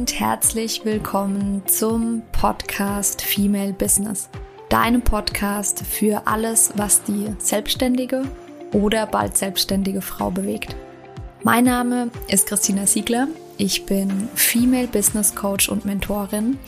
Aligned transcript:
und 0.00 0.18
herzlich 0.18 0.86
willkommen 0.86 1.60
zum 1.66 2.22
Podcast 2.32 3.20
Female 3.20 3.74
Business. 3.74 4.30
Deinem 4.70 5.02
Podcast 5.02 5.84
für 5.84 6.26
alles, 6.26 6.72
was 6.74 7.02
die 7.02 7.34
selbstständige 7.36 8.22
oder 8.72 9.06
bald 9.06 9.36
selbstständige 9.36 10.00
Frau 10.00 10.30
bewegt. 10.30 10.74
Mein 11.42 11.64
Name 11.64 12.10
ist 12.28 12.46
Christina 12.46 12.86
Siegler. 12.86 13.28
Ich 13.58 13.84
bin 13.84 14.30
Female 14.34 14.86
Business 14.86 15.34
Coach 15.34 15.68
und 15.68 15.84
Mentorin 15.84 16.58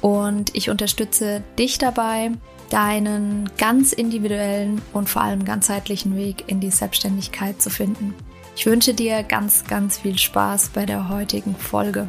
und 0.00 0.56
ich 0.56 0.70
unterstütze 0.70 1.42
dich 1.58 1.76
dabei, 1.76 2.30
deinen 2.70 3.50
ganz 3.58 3.92
individuellen 3.92 4.80
und 4.94 5.10
vor 5.10 5.20
allem 5.20 5.44
ganzheitlichen 5.44 6.16
Weg 6.16 6.44
in 6.46 6.60
die 6.60 6.70
Selbstständigkeit 6.70 7.60
zu 7.60 7.68
finden. 7.68 8.14
Ich 8.56 8.64
wünsche 8.64 8.94
dir 8.94 9.24
ganz, 9.24 9.64
ganz 9.64 9.98
viel 9.98 10.16
Spaß 10.16 10.70
bei 10.70 10.86
der 10.86 11.10
heutigen 11.10 11.54
Folge. 11.54 12.08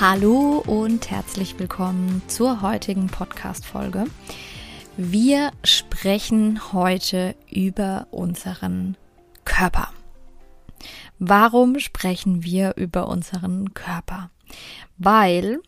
Hallo 0.00 0.62
und 0.66 1.10
herzlich 1.10 1.58
willkommen 1.58 2.22
zur 2.26 2.62
heutigen 2.62 3.08
Podcast-Folge. 3.08 4.06
Wir 4.96 5.52
sprechen 5.62 6.72
heute 6.72 7.36
über 7.50 8.06
unseren 8.10 8.96
Körper. 9.44 9.92
Warum 11.18 11.78
sprechen 11.78 12.44
wir 12.44 12.78
über 12.78 13.08
unseren 13.08 13.74
Körper? 13.74 14.30
Weil 14.96 15.60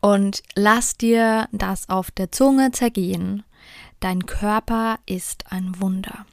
und 0.00 0.42
lass 0.54 0.96
dir 0.96 1.46
das 1.52 1.90
auf 1.90 2.10
der 2.10 2.32
Zunge 2.32 2.72
zergehen. 2.72 3.42
Dein 4.00 4.24
Körper 4.24 4.98
ist 5.04 5.52
ein 5.52 5.78
Wunder. 5.78 6.24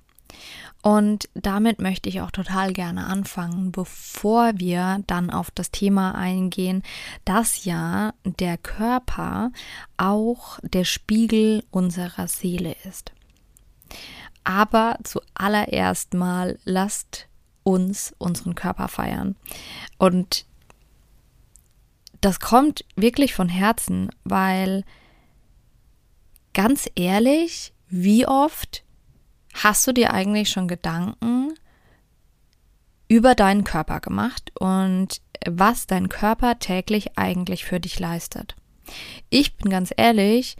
Und 0.83 1.29
damit 1.35 1.79
möchte 1.79 2.09
ich 2.09 2.21
auch 2.21 2.31
total 2.31 2.73
gerne 2.73 3.05
anfangen, 3.05 3.71
bevor 3.71 4.53
wir 4.55 5.03
dann 5.05 5.29
auf 5.29 5.51
das 5.51 5.69
Thema 5.69 6.15
eingehen, 6.15 6.81
dass 7.23 7.65
ja 7.65 8.13
der 8.23 8.57
Körper 8.57 9.51
auch 9.97 10.59
der 10.63 10.85
Spiegel 10.85 11.63
unserer 11.69 12.27
Seele 12.27 12.75
ist. 12.83 13.11
Aber 14.43 14.97
zuallererst 15.03 16.15
mal 16.15 16.57
lasst 16.65 17.27
uns 17.63 18.15
unseren 18.17 18.55
Körper 18.55 18.87
feiern. 18.87 19.35
Und 19.99 20.45
das 22.21 22.39
kommt 22.39 22.85
wirklich 22.95 23.35
von 23.35 23.49
Herzen, 23.49 24.09
weil 24.23 24.83
ganz 26.53 26.89
ehrlich, 26.95 27.73
wie 27.87 28.25
oft 28.25 28.83
hast 29.53 29.85
du 29.87 29.93
dir 29.93 30.13
eigentlich 30.13 30.49
schon 30.49 30.67
Gedanken 30.67 31.53
über 33.07 33.35
deinen 33.35 33.63
Körper 33.63 33.99
gemacht 33.99 34.51
und 34.59 35.21
was 35.47 35.87
dein 35.87 36.09
Körper 36.09 36.59
täglich 36.59 37.17
eigentlich 37.17 37.65
für 37.65 37.79
dich 37.79 37.99
leistet? 37.99 38.55
Ich 39.29 39.55
bin 39.55 39.69
ganz 39.69 39.93
ehrlich, 39.95 40.55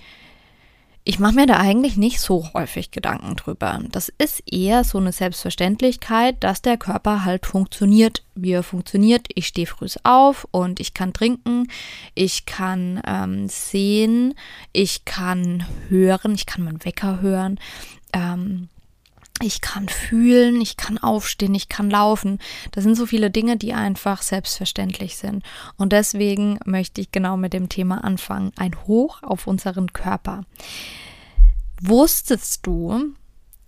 ich 1.04 1.18
mache 1.18 1.34
mir 1.34 1.48
da 1.48 1.58
eigentlich 1.58 1.98
nicht 1.98 2.20
so 2.20 2.54
häufig 2.54 2.92
Gedanken 2.92 3.36
drüber. 3.36 3.80
Das 3.92 4.10
ist 4.10 4.44
eher 4.46 4.84
so 4.84 5.00
eine 5.00 5.12
Selbstverständlichkeit, 5.12 6.44
dass 6.44 6.62
der 6.62 6.78
Körper 6.78 7.26
halt 7.26 7.48
funktioniert, 7.48 8.24
wie 8.36 8.52
er 8.52 8.62
funktioniert. 8.62 9.28
Ich 9.34 9.48
stehe 9.48 9.66
früh 9.66 9.88
auf 10.04 10.48
und 10.52 10.80
ich 10.80 10.94
kann 10.94 11.12
trinken, 11.12 11.68
ich 12.14 12.46
kann 12.46 13.02
ähm, 13.08 13.48
sehen, 13.50 14.36
ich 14.74 15.06
kann 15.06 15.66
hören, 15.90 16.36
ich 16.36 16.46
kann 16.46 16.64
meinen 16.64 16.86
Wecker 16.86 17.20
hören. 17.22 17.60
Ähm, 18.14 18.70
ich 19.42 19.62
kann 19.62 19.90
fühlen, 19.90 20.62
ich 20.62 20.78
kann 20.78 20.98
aufstehen, 20.98 21.56
ich 21.56 21.70
kann 21.70 21.90
laufen. 21.90 22.40
Das 22.72 22.84
sind 22.84 22.96
so 22.96 23.06
viele 23.06 23.32
Dinge, 23.32 23.58
die 23.58 23.74
einfach 23.74 24.22
selbstverständlich 24.22 25.18
sind. 25.18 25.44
Und 25.78 25.92
deswegen 25.92 26.60
möchte 26.66 27.02
ich 27.02 27.12
genau 27.12 27.38
mit 27.38 27.54
dem 27.54 27.70
Thema 27.70 28.04
anfangen. 28.04 28.52
Ein 28.58 28.76
Hoch 28.88 29.24
auf 29.24 29.48
unseren 29.48 29.94
Körper. 29.94 30.46
Wusstest 31.82 32.66
du, 32.66 33.14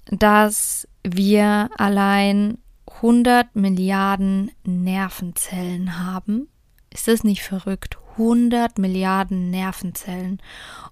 dass 0.06 0.88
wir 1.04 1.70
allein 1.78 2.58
100 2.98 3.56
Milliarden 3.56 4.52
Nervenzellen 4.64 6.00
haben? 6.00 6.48
Ist 6.90 7.08
das 7.08 7.24
nicht 7.24 7.42
verrückt? 7.42 7.98
100 8.14 8.78
Milliarden 8.78 9.50
Nervenzellen. 9.50 10.42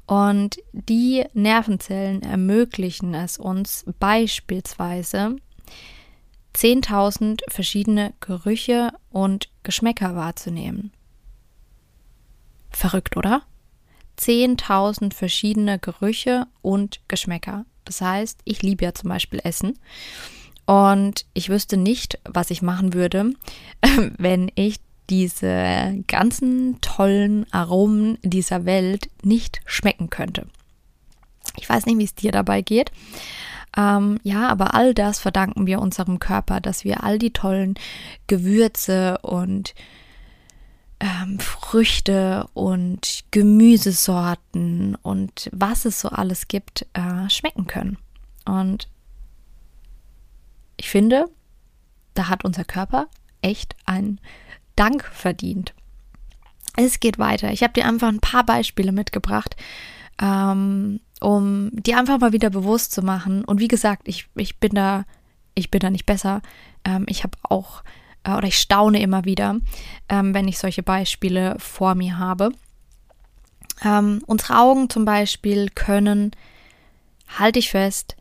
Und 0.05 0.57
die 0.73 1.25
Nervenzellen 1.33 2.21
ermöglichen 2.21 3.13
es 3.13 3.37
uns 3.37 3.85
beispielsweise, 3.99 5.37
10.000 6.55 7.41
verschiedene 7.47 8.13
Gerüche 8.19 8.91
und 9.09 9.49
Geschmäcker 9.63 10.15
wahrzunehmen. 10.15 10.91
Verrückt, 12.71 13.15
oder? 13.15 13.43
10.000 14.19 15.13
verschiedene 15.13 15.79
Gerüche 15.79 16.47
und 16.61 16.99
Geschmäcker. 17.07 17.65
Das 17.85 18.01
heißt, 18.01 18.39
ich 18.43 18.61
liebe 18.61 18.83
ja 18.83 18.93
zum 18.93 19.09
Beispiel 19.09 19.39
Essen. 19.43 19.79
Und 20.65 21.25
ich 21.33 21.49
wüsste 21.49 21.77
nicht, 21.77 22.19
was 22.23 22.51
ich 22.51 22.61
machen 22.61 22.93
würde, 22.93 23.33
wenn 24.17 24.51
ich 24.55 24.77
diese 25.11 26.03
ganzen 26.07 26.79
tollen 26.79 27.45
Aromen 27.51 28.17
dieser 28.23 28.65
Welt 28.65 29.09
nicht 29.23 29.59
schmecken 29.65 30.09
könnte. 30.09 30.47
Ich 31.57 31.67
weiß 31.69 31.85
nicht, 31.85 31.97
wie 31.97 32.05
es 32.05 32.15
dir 32.15 32.31
dabei 32.31 32.61
geht. 32.61 32.91
Ähm, 33.75 34.19
ja, 34.23 34.47
aber 34.47 34.73
all 34.73 34.93
das 34.93 35.19
verdanken 35.19 35.67
wir 35.67 35.79
unserem 35.79 36.19
Körper, 36.19 36.61
dass 36.61 36.85
wir 36.85 37.03
all 37.03 37.19
die 37.19 37.33
tollen 37.33 37.75
Gewürze 38.27 39.17
und 39.19 39.75
ähm, 41.01 41.39
Früchte 41.39 42.47
und 42.53 43.25
Gemüsesorten 43.31 44.95
und 44.95 45.49
was 45.51 45.83
es 45.83 45.99
so 45.99 46.07
alles 46.09 46.47
gibt, 46.47 46.85
äh, 46.93 47.29
schmecken 47.29 47.67
können. 47.67 47.97
Und 48.45 48.87
ich 50.77 50.89
finde, 50.89 51.25
da 52.13 52.29
hat 52.29 52.45
unser 52.45 52.63
Körper 52.63 53.07
echt 53.41 53.75
ein 53.85 54.19
Dank 54.81 55.05
verdient. 55.13 55.75
Es 56.75 56.99
geht 56.99 57.19
weiter. 57.19 57.51
Ich 57.51 57.61
habe 57.61 57.73
dir 57.73 57.85
einfach 57.85 58.07
ein 58.07 58.19
paar 58.19 58.43
Beispiele 58.43 58.91
mitgebracht, 58.91 59.55
ähm, 60.19 61.01
um 61.19 61.69
dir 61.73 61.99
einfach 61.99 62.19
mal 62.19 62.31
wieder 62.31 62.49
bewusst 62.49 62.91
zu 62.91 63.03
machen. 63.03 63.45
Und 63.45 63.59
wie 63.59 63.67
gesagt, 63.67 64.07
ich, 64.07 64.27
ich 64.33 64.59
bin 64.59 64.71
da, 64.71 65.05
ich 65.53 65.69
bin 65.69 65.81
da 65.81 65.91
nicht 65.91 66.07
besser. 66.07 66.41
Ähm, 66.83 67.05
ich 67.07 67.21
habe 67.21 67.37
auch, 67.43 67.83
äh, 68.23 68.31
oder 68.31 68.47
ich 68.47 68.57
staune 68.57 68.99
immer 69.03 69.23
wieder, 69.23 69.57
ähm, 70.09 70.33
wenn 70.33 70.47
ich 70.47 70.57
solche 70.57 70.81
Beispiele 70.81 71.57
vor 71.59 71.93
mir 71.93 72.17
habe. 72.17 72.51
Ähm, 73.85 74.23
unsere 74.25 74.57
Augen 74.57 74.89
zum 74.89 75.05
Beispiel 75.05 75.69
können, 75.69 76.31
halte 77.37 77.59
ich 77.59 77.69
fest, 77.69 78.15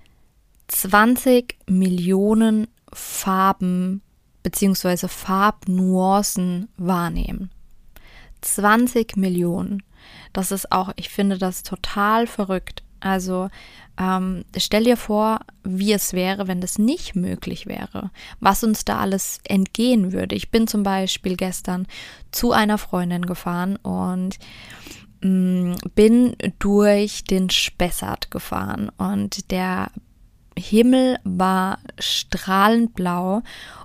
20 0.68 1.56
Millionen 1.70 2.68
Farben 2.92 4.02
bzw. 4.42 5.08
Farbnuancen 5.08 6.68
wahrnehmen. 6.76 7.50
20 8.40 9.16
Millionen. 9.16 9.82
Das 10.32 10.50
ist 10.50 10.72
auch, 10.72 10.92
ich 10.96 11.08
finde 11.08 11.38
das 11.38 11.62
total 11.62 12.26
verrückt. 12.26 12.82
Also 13.00 13.48
ähm, 13.98 14.44
stell 14.56 14.84
dir 14.84 14.96
vor, 14.96 15.40
wie 15.62 15.92
es 15.92 16.12
wäre, 16.12 16.48
wenn 16.48 16.60
das 16.60 16.78
nicht 16.78 17.16
möglich 17.16 17.66
wäre, 17.66 18.10
was 18.40 18.62
uns 18.62 18.84
da 18.84 18.98
alles 18.98 19.40
entgehen 19.44 20.12
würde. 20.12 20.34
Ich 20.34 20.50
bin 20.50 20.66
zum 20.66 20.82
Beispiel 20.82 21.36
gestern 21.36 21.86
zu 22.30 22.52
einer 22.52 22.78
Freundin 22.78 23.26
gefahren 23.26 23.76
und 23.76 24.38
mh, 25.22 25.28
mm, 25.28 25.76
bin 25.94 26.36
durch 26.58 27.24
den 27.24 27.50
Spessart 27.50 28.30
gefahren 28.30 28.90
und 28.96 29.50
der 29.50 29.90
Himmel 30.60 31.18
war 31.24 31.78
strahlend 31.98 32.94
blau 32.94 33.42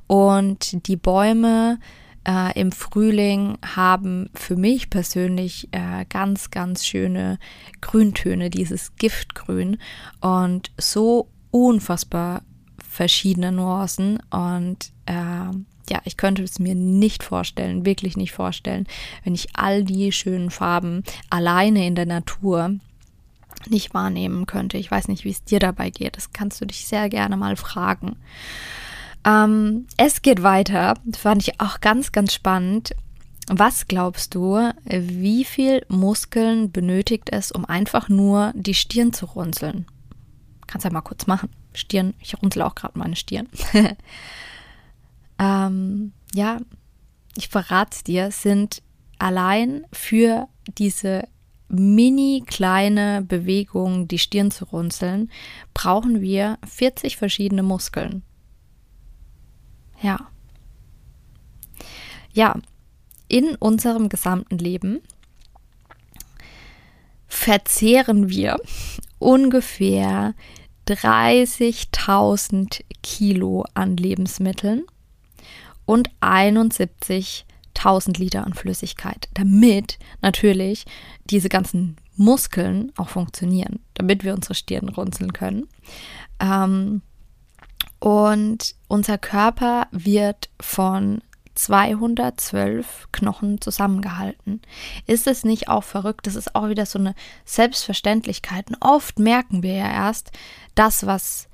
und 0.08 0.88
die 0.88 0.98
Bäume 0.98 1.80
äh, 2.28 2.60
im 2.60 2.72
Frühling 2.72 3.58
haben 3.76 4.30
für 4.34 4.56
mich 4.56 4.90
persönlich 4.90 5.70
äh, 5.72 6.06
ganz, 6.10 6.52
ganz 6.52 6.86
schöne 6.86 7.40
Grüntöne, 7.82 8.50
dieses 8.50 8.96
Giftgrün 8.96 9.78
und 10.22 10.72
so 10.78 11.30
unfassbar 11.52 12.42
verschiedene 12.88 13.52
Nuancen 13.52 14.20
und 14.30 14.92
äh, 15.06 15.52
ja, 15.90 16.02
ich 16.04 16.18
könnte 16.18 16.44
es 16.44 16.60
mir 16.60 16.74
nicht 16.74 17.24
vorstellen, 17.24 17.86
wirklich 17.86 18.18
nicht 18.18 18.32
vorstellen, 18.32 18.88
wenn 19.24 19.36
ich 19.36 19.56
all 19.56 19.84
die 19.84 20.12
schönen 20.12 20.50
Farben 20.50 21.04
alleine 21.30 21.86
in 21.86 21.94
der 21.96 22.08
Natur 22.08 22.72
nicht 23.70 23.94
wahrnehmen 23.94 24.46
könnte. 24.46 24.78
Ich 24.78 24.90
weiß 24.90 25.08
nicht, 25.08 25.24
wie 25.24 25.32
es 25.32 25.44
dir 25.44 25.60
dabei 25.60 25.90
geht. 25.90 26.18
Das 26.18 26.34
kannst 26.34 26.62
du 26.62 26.66
dich 26.66 26.88
sehr 26.88 27.10
gerne 27.10 27.38
mal 27.38 27.56
fragen. 27.56 28.18
Ähm, 29.26 29.88
es 29.98 30.22
geht 30.22 30.44
weiter. 30.44 30.96
Das 31.06 31.22
fand 31.22 31.48
ich 31.48 31.60
auch 31.60 31.82
ganz, 31.82 32.12
ganz 32.12 32.34
spannend. 32.34 32.96
was 33.48 33.88
glaubst 33.88 34.34
du, 34.34 34.72
wie 34.86 35.44
viel 35.44 35.86
Muskeln 35.88 36.72
benötigt 36.72 37.30
es, 37.32 37.52
um 37.52 37.64
einfach 37.64 38.10
nur 38.10 38.52
die 38.56 38.74
Stirn 38.74 39.14
zu 39.14 39.28
runzeln? 39.28 39.86
Kannst 40.66 40.84
ja 40.84 40.92
mal 40.92 41.02
kurz 41.02 41.28
machen. 41.28 41.50
Stirn, 41.74 42.16
ich 42.20 42.42
runzel 42.42 42.64
auch 42.64 42.74
gerade 42.74 42.98
meine 42.98 43.16
Stirn. 43.16 43.48
ähm, 45.40 46.12
ja, 46.34 46.58
ich 47.38 47.50
verrate 47.50 48.04
dir, 48.04 48.32
sind 48.32 48.82
allein 49.20 49.86
für 49.92 50.48
diese 50.78 51.28
mini 51.68 52.44
kleine 52.46 53.22
Bewegung, 53.22 54.08
die 54.08 54.20
Stirn 54.20 54.52
zu 54.52 54.66
runzeln, 54.66 55.32
brauchen 55.74 56.22
wir 56.22 56.58
40 56.66 57.18
verschiedene 57.18 57.64
Muskeln. 57.64 58.24
Ja. 60.02 60.28
Ja, 62.34 62.60
in 63.28 63.56
unserem 63.56 64.10
gesamten 64.10 64.58
Leben 64.58 65.02
verzehren 67.28 68.30
wir 68.30 68.58
ungefähr 69.20 70.36
30.000 70.88 72.84
Kilo 73.02 73.66
an 73.74 73.98
Lebensmitteln 73.98 74.86
und 75.86 76.10
71.000 77.86 78.20
Liter 78.20 78.46
an 78.46 78.54
Flüssigkeit, 78.54 79.30
damit 79.34 80.00
natürlich 80.22 80.86
diese 81.30 81.50
ganzen 81.50 81.98
Muskeln 82.16 82.92
auch 82.98 83.10
funktionieren, 83.10 83.80
damit 83.94 84.24
wir 84.24 84.34
unsere 84.34 84.56
Stirn 84.56 84.90
runzeln 84.90 85.34
können. 85.34 85.68
Ähm, 86.40 87.02
und 88.00 88.76
unser 88.88 89.18
Körper 89.18 89.88
wird 89.92 90.50
von 90.60 91.22
212 91.56 93.08
Knochen 93.12 93.62
zusammengehalten. 93.62 94.62
Ist 95.08 95.28
es 95.28 95.44
nicht 95.44 95.70
auch 95.70 95.84
verrückt? 95.84 96.28
Das 96.28 96.36
ist 96.36 96.54
auch 96.56 96.70
wieder 96.70 96.86
so 96.86 97.00
eine 97.00 97.16
Selbstverständlichkeit. 97.46 98.70
Und 98.70 98.78
oft 98.82 99.20
merken 99.20 99.64
wir 99.64 99.74
ja 99.74 99.92
erst 99.92 100.32
das, 100.76 101.06
was 101.06 101.48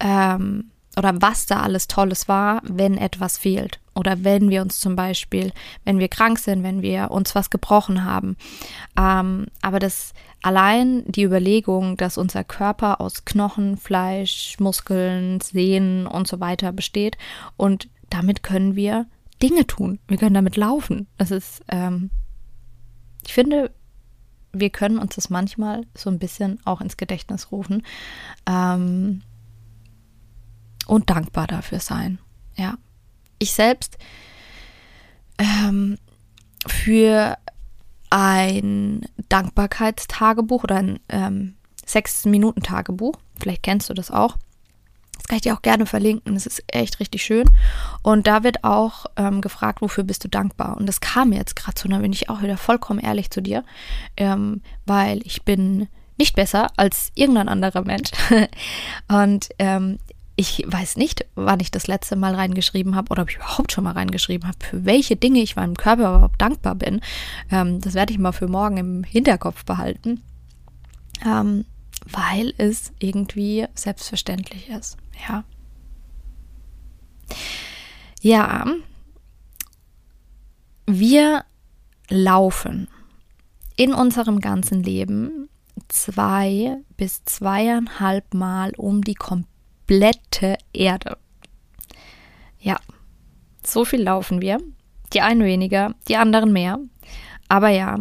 ähm, 0.00 0.70
oder 0.96 1.20
was 1.22 1.46
da 1.46 1.60
alles 1.60 1.88
Tolles 1.88 2.26
war, 2.26 2.60
wenn 2.64 2.96
etwas 2.96 3.38
fehlt. 3.38 3.80
Oder 3.96 4.24
wenn 4.24 4.50
wir 4.50 4.62
uns 4.62 4.78
zum 4.78 4.94
Beispiel, 4.94 5.52
wenn 5.84 5.98
wir 5.98 6.08
krank 6.08 6.38
sind, 6.38 6.62
wenn 6.62 6.82
wir 6.82 7.10
uns 7.10 7.34
was 7.34 7.50
gebrochen 7.50 8.04
haben. 8.04 8.36
Ähm, 8.98 9.46
aber 9.62 9.78
das 9.78 10.12
allein 10.42 11.02
die 11.06 11.24
Überlegung, 11.24 11.96
dass 11.96 12.18
unser 12.18 12.44
Körper 12.44 13.00
aus 13.00 13.24
Knochen, 13.24 13.76
Fleisch, 13.76 14.56
Muskeln, 14.60 15.40
Sehnen 15.40 16.06
und 16.06 16.28
so 16.28 16.40
weiter 16.40 16.72
besteht 16.72 17.16
und 17.56 17.88
damit 18.10 18.42
können 18.42 18.76
wir 18.76 19.06
Dinge 19.42 19.66
tun. 19.66 19.98
Wir 20.08 20.16
können 20.16 20.34
damit 20.34 20.56
laufen. 20.56 21.06
Das 21.18 21.30
ist, 21.30 21.62
ähm, 21.68 22.10
ich 23.26 23.34
finde, 23.34 23.70
wir 24.52 24.70
können 24.70 24.98
uns 24.98 25.16
das 25.16 25.30
manchmal 25.30 25.82
so 25.94 26.10
ein 26.10 26.18
bisschen 26.18 26.60
auch 26.64 26.80
ins 26.80 26.96
Gedächtnis 26.96 27.50
rufen 27.50 27.82
ähm, 28.48 29.22
und 30.86 31.10
dankbar 31.10 31.46
dafür 31.46 31.80
sein. 31.80 32.18
Ja, 32.56 32.78
ich 33.38 33.52
selbst 33.52 33.98
ähm, 35.38 35.98
für 36.66 37.36
ein 38.10 39.06
Dankbarkeitstagebuch 39.28 40.64
oder 40.64 40.76
ein 40.76 41.00
ähm, 41.08 41.54
Sechs-Minuten-Tagebuch, 41.84 43.14
vielleicht 43.38 43.62
kennst 43.62 43.90
du 43.90 43.94
das 43.94 44.10
auch, 44.10 44.36
das 45.18 45.28
kann 45.28 45.36
ich 45.36 45.42
dir 45.42 45.54
auch 45.54 45.62
gerne 45.62 45.86
verlinken. 45.86 46.34
Das 46.34 46.46
ist 46.46 46.62
echt 46.68 47.00
richtig 47.00 47.22
schön. 47.22 47.50
Und 48.02 48.26
da 48.26 48.44
wird 48.44 48.64
auch 48.64 49.06
ähm, 49.16 49.40
gefragt, 49.40 49.80
wofür 49.80 50.04
bist 50.04 50.22
du 50.24 50.28
dankbar? 50.28 50.76
Und 50.76 50.86
das 50.86 51.00
kam 51.00 51.30
mir 51.30 51.38
jetzt 51.38 51.56
gerade 51.56 51.78
so, 51.78 51.88
da 51.88 51.98
bin 51.98 52.12
ich 52.12 52.28
auch 52.28 52.42
wieder 52.42 52.56
vollkommen 52.56 53.00
ehrlich 53.00 53.30
zu 53.30 53.40
dir, 53.40 53.64
ähm, 54.16 54.62
weil 54.84 55.20
ich 55.24 55.42
bin 55.42 55.88
nicht 56.18 56.36
besser 56.36 56.68
als 56.76 57.10
irgendein 57.14 57.48
anderer 57.48 57.82
Mensch. 57.82 58.10
Und 59.08 59.48
ähm, 59.58 59.98
ich 60.36 60.64
weiß 60.66 60.98
nicht, 60.98 61.24
wann 61.34 61.60
ich 61.60 61.70
das 61.70 61.86
letzte 61.86 62.14
Mal 62.14 62.34
reingeschrieben 62.34 62.94
habe 62.94 63.10
oder 63.10 63.22
ob 63.22 63.30
ich 63.30 63.36
überhaupt 63.36 63.72
schon 63.72 63.84
mal 63.84 63.92
reingeschrieben 63.92 64.46
habe, 64.46 64.58
für 64.62 64.84
welche 64.84 65.16
Dinge 65.16 65.40
ich 65.40 65.56
meinem 65.56 65.76
Körper 65.76 66.10
überhaupt 66.10 66.40
dankbar 66.40 66.74
bin. 66.74 67.00
Ähm, 67.50 67.80
das 67.80 67.94
werde 67.94 68.12
ich 68.12 68.18
mal 68.18 68.32
für 68.32 68.46
morgen 68.46 68.76
im 68.76 69.04
Hinterkopf 69.04 69.64
behalten. 69.64 70.22
Ähm, 71.24 71.64
weil 72.04 72.52
es 72.58 72.92
irgendwie 72.98 73.66
selbstverständlich 73.74 74.68
ist. 74.68 74.98
Ja. 75.26 75.44
Ja. 78.20 78.66
Wir 80.86 81.44
laufen 82.08 82.88
in 83.76 83.94
unserem 83.94 84.40
ganzen 84.40 84.82
Leben 84.82 85.48
zwei 85.88 86.76
bis 86.96 87.24
zweieinhalb 87.24 88.34
Mal 88.34 88.72
um 88.76 89.02
die 89.02 89.14
komplette 89.14 89.55
Erde. 90.72 91.18
Ja, 92.58 92.76
so 93.64 93.84
viel 93.84 94.02
laufen 94.02 94.40
wir. 94.40 94.58
Die 95.12 95.20
einen 95.20 95.44
weniger, 95.44 95.94
die 96.08 96.16
anderen 96.16 96.52
mehr. 96.52 96.78
Aber 97.48 97.68
ja, 97.68 97.96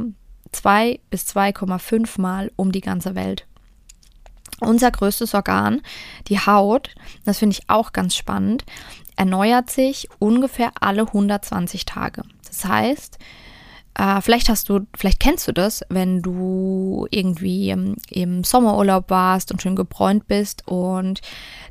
zwei 0.51 0.99
bis 1.09 1.25
2,5 1.35 2.19
Mal 2.19 2.51
um 2.55 2.71
die 2.71 2.81
ganze 2.81 3.15
Welt. 3.15 3.45
Unser 4.59 4.89
größtes 4.89 5.33
Organ, 5.33 5.81
die 6.27 6.39
Haut, 6.39 6.95
das 7.25 7.39
finde 7.39 7.57
ich 7.57 7.69
auch 7.69 7.91
ganz 7.91 8.15
spannend, 8.15 8.65
erneuert 9.17 9.69
sich 9.69 10.07
ungefähr 10.19 10.71
alle 10.79 11.03
120 11.03 11.85
Tage. 11.85 12.23
Das 12.47 12.65
heißt, 12.65 13.19
äh, 13.97 14.21
vielleicht 14.21 14.49
hast 14.49 14.67
du, 14.69 14.81
vielleicht 14.95 15.19
kennst 15.19 15.47
du 15.47 15.53
das, 15.53 15.81
wenn 15.89 16.21
du 16.21 17.07
irgendwie 17.11 17.69
im, 17.69 17.95
im 18.09 18.43
Sommerurlaub 18.43 19.09
warst 19.09 19.51
und 19.51 19.61
schön 19.61 19.75
gebräunt 19.75 20.27
bist 20.27 20.67
und 20.67 21.21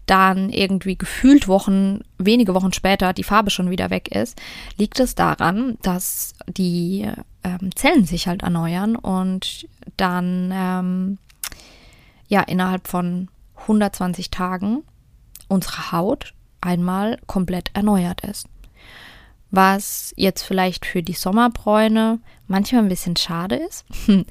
dann 0.06 0.50
irgendwie 0.50 0.96
gefühlt 0.96 1.48
Wochen, 1.48 2.00
wenige 2.18 2.54
Wochen 2.54 2.72
später 2.72 3.12
die 3.12 3.24
Farbe 3.24 3.50
schon 3.50 3.70
wieder 3.70 3.90
weg 3.90 4.08
ist, 4.08 4.40
liegt 4.76 5.00
es 5.00 5.14
daran, 5.14 5.78
dass 5.82 6.34
die 6.46 7.08
ähm, 7.42 7.74
Zellen 7.74 8.04
sich 8.04 8.26
halt 8.26 8.42
erneuern 8.42 8.96
und 8.96 9.68
dann 9.96 10.50
ähm, 10.52 11.18
ja 12.28 12.40
innerhalb 12.40 12.88
von 12.88 13.28
120 13.56 14.30
Tagen 14.30 14.82
unsere 15.48 15.92
Haut 15.92 16.34
einmal 16.60 17.18
komplett 17.26 17.70
erneuert 17.74 18.22
ist. 18.22 18.46
Was 19.54 20.12
jetzt 20.16 20.42
vielleicht 20.42 20.84
für 20.84 21.02
die 21.02 21.12
Sommerbräune 21.12 22.18
manchmal 22.48 22.82
ein 22.82 22.88
bisschen 22.88 23.16
schade 23.16 23.54
ist, 23.54 23.84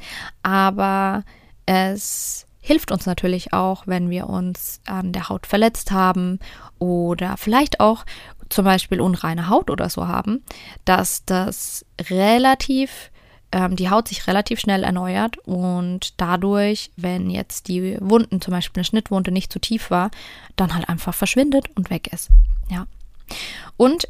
aber 0.44 1.24
es 1.66 2.46
hilft 2.60 2.92
uns 2.92 3.06
natürlich 3.06 3.54
auch, 3.54 3.88
wenn 3.88 4.10
wir 4.10 4.28
uns 4.28 4.82
an 4.86 5.14
der 5.14 5.30
Haut 5.30 5.48
verletzt 5.48 5.92
haben 5.92 6.40
oder 6.78 7.38
vielleicht 7.38 7.80
auch 7.80 8.06
zum 8.50 8.66
Beispiel 8.66 9.00
unreine 9.00 9.48
Haut 9.48 9.70
oder 9.70 9.90
so 9.90 10.08
haben, 10.08 10.44
dass 10.84 11.24
das 11.26 11.86
relativ 12.10 13.10
ähm, 13.54 13.78
die 13.78 13.90
Haut 13.90 14.10
sich 14.10 14.28
relativ 14.28 14.60
schnell 14.60 14.84
erneuert 14.84 15.38
und 15.40 16.20
dadurch, 16.20 16.92
wenn 16.98 17.30
jetzt 17.30 17.70
die 17.70 17.98
Wunden, 18.02 18.42
zum 18.42 18.52
Beispiel 18.52 18.82
eine 18.82 18.86
Schnittwunde, 18.86 19.32
nicht 19.32 19.54
zu 19.54 19.60
tief 19.60 19.90
war, 19.90 20.12
dann 20.58 20.74
halt 20.74 20.90
einfach 20.90 21.14
verschwindet 21.14 21.70
und 21.76 21.90
weg 21.90 22.12
ist. 22.12 22.30
Ja. 22.70 22.88
Und 23.78 24.10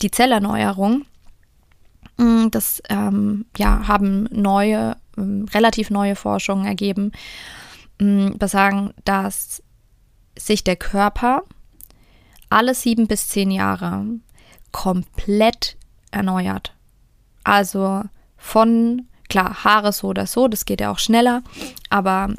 die 0.00 0.10
Zellerneuerung, 0.10 1.04
mm, 2.16 2.48
das 2.50 2.82
ähm, 2.88 3.46
ja, 3.56 3.86
haben 3.86 4.24
neue, 4.30 4.96
ähm, 5.16 5.46
relativ 5.52 5.90
neue 5.90 6.16
Forschungen 6.16 6.66
ergeben, 6.66 7.12
ähm, 7.98 8.36
besagen, 8.38 8.94
dass 9.04 9.62
sich 10.38 10.64
der 10.64 10.76
Körper 10.76 11.42
alle 12.48 12.74
sieben 12.74 13.06
bis 13.06 13.28
zehn 13.28 13.50
Jahre 13.50 14.04
komplett 14.72 15.76
erneuert. 16.10 16.74
Also 17.44 18.02
von, 18.36 19.06
klar, 19.28 19.64
Haare 19.64 19.92
so 19.92 20.08
oder 20.08 20.26
so, 20.26 20.48
das 20.48 20.64
geht 20.64 20.80
ja 20.80 20.90
auch 20.90 20.98
schneller, 20.98 21.42
aber 21.90 22.34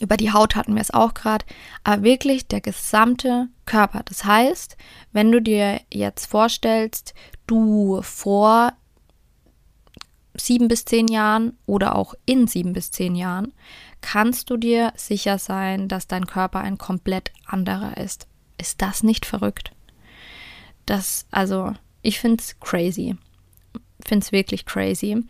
über 0.00 0.16
die 0.16 0.32
Haut 0.32 0.56
hatten 0.56 0.74
wir 0.74 0.82
es 0.82 0.92
auch 0.92 1.14
gerade, 1.14 1.44
aber 1.82 2.02
wirklich 2.02 2.46
der 2.46 2.60
gesamte 2.60 3.48
Körper. 3.66 4.02
Das 4.04 4.24
heißt, 4.24 4.76
wenn 5.12 5.30
du 5.30 5.40
dir 5.40 5.80
jetzt 5.92 6.26
vorstellst, 6.26 7.14
du 7.46 8.00
vor 8.02 8.72
sieben 10.36 10.68
bis 10.68 10.84
zehn 10.84 11.08
Jahren 11.08 11.56
oder 11.66 11.94
auch 11.96 12.14
in 12.26 12.46
sieben 12.46 12.72
bis 12.72 12.90
zehn 12.90 13.14
Jahren, 13.14 13.52
kannst 14.00 14.50
du 14.50 14.56
dir 14.56 14.92
sicher 14.96 15.38
sein, 15.38 15.88
dass 15.88 16.06
dein 16.06 16.26
Körper 16.26 16.60
ein 16.60 16.78
komplett 16.78 17.32
anderer 17.46 17.96
ist. 17.96 18.26
Ist 18.58 18.82
das 18.82 19.02
nicht 19.02 19.26
verrückt? 19.26 19.72
Das, 20.86 21.26
also, 21.30 21.72
ich 22.02 22.20
finde 22.20 22.42
es 22.42 22.58
crazy 22.60 23.16
finde 24.06 24.24
es 24.24 24.32
wirklich 24.32 24.66
crazy. 24.66 25.24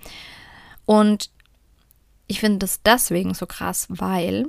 Und 0.84 1.30
ich 2.26 2.40
finde 2.40 2.58
das 2.58 2.82
deswegen 2.82 3.34
so 3.34 3.46
krass, 3.46 3.86
weil 3.88 4.48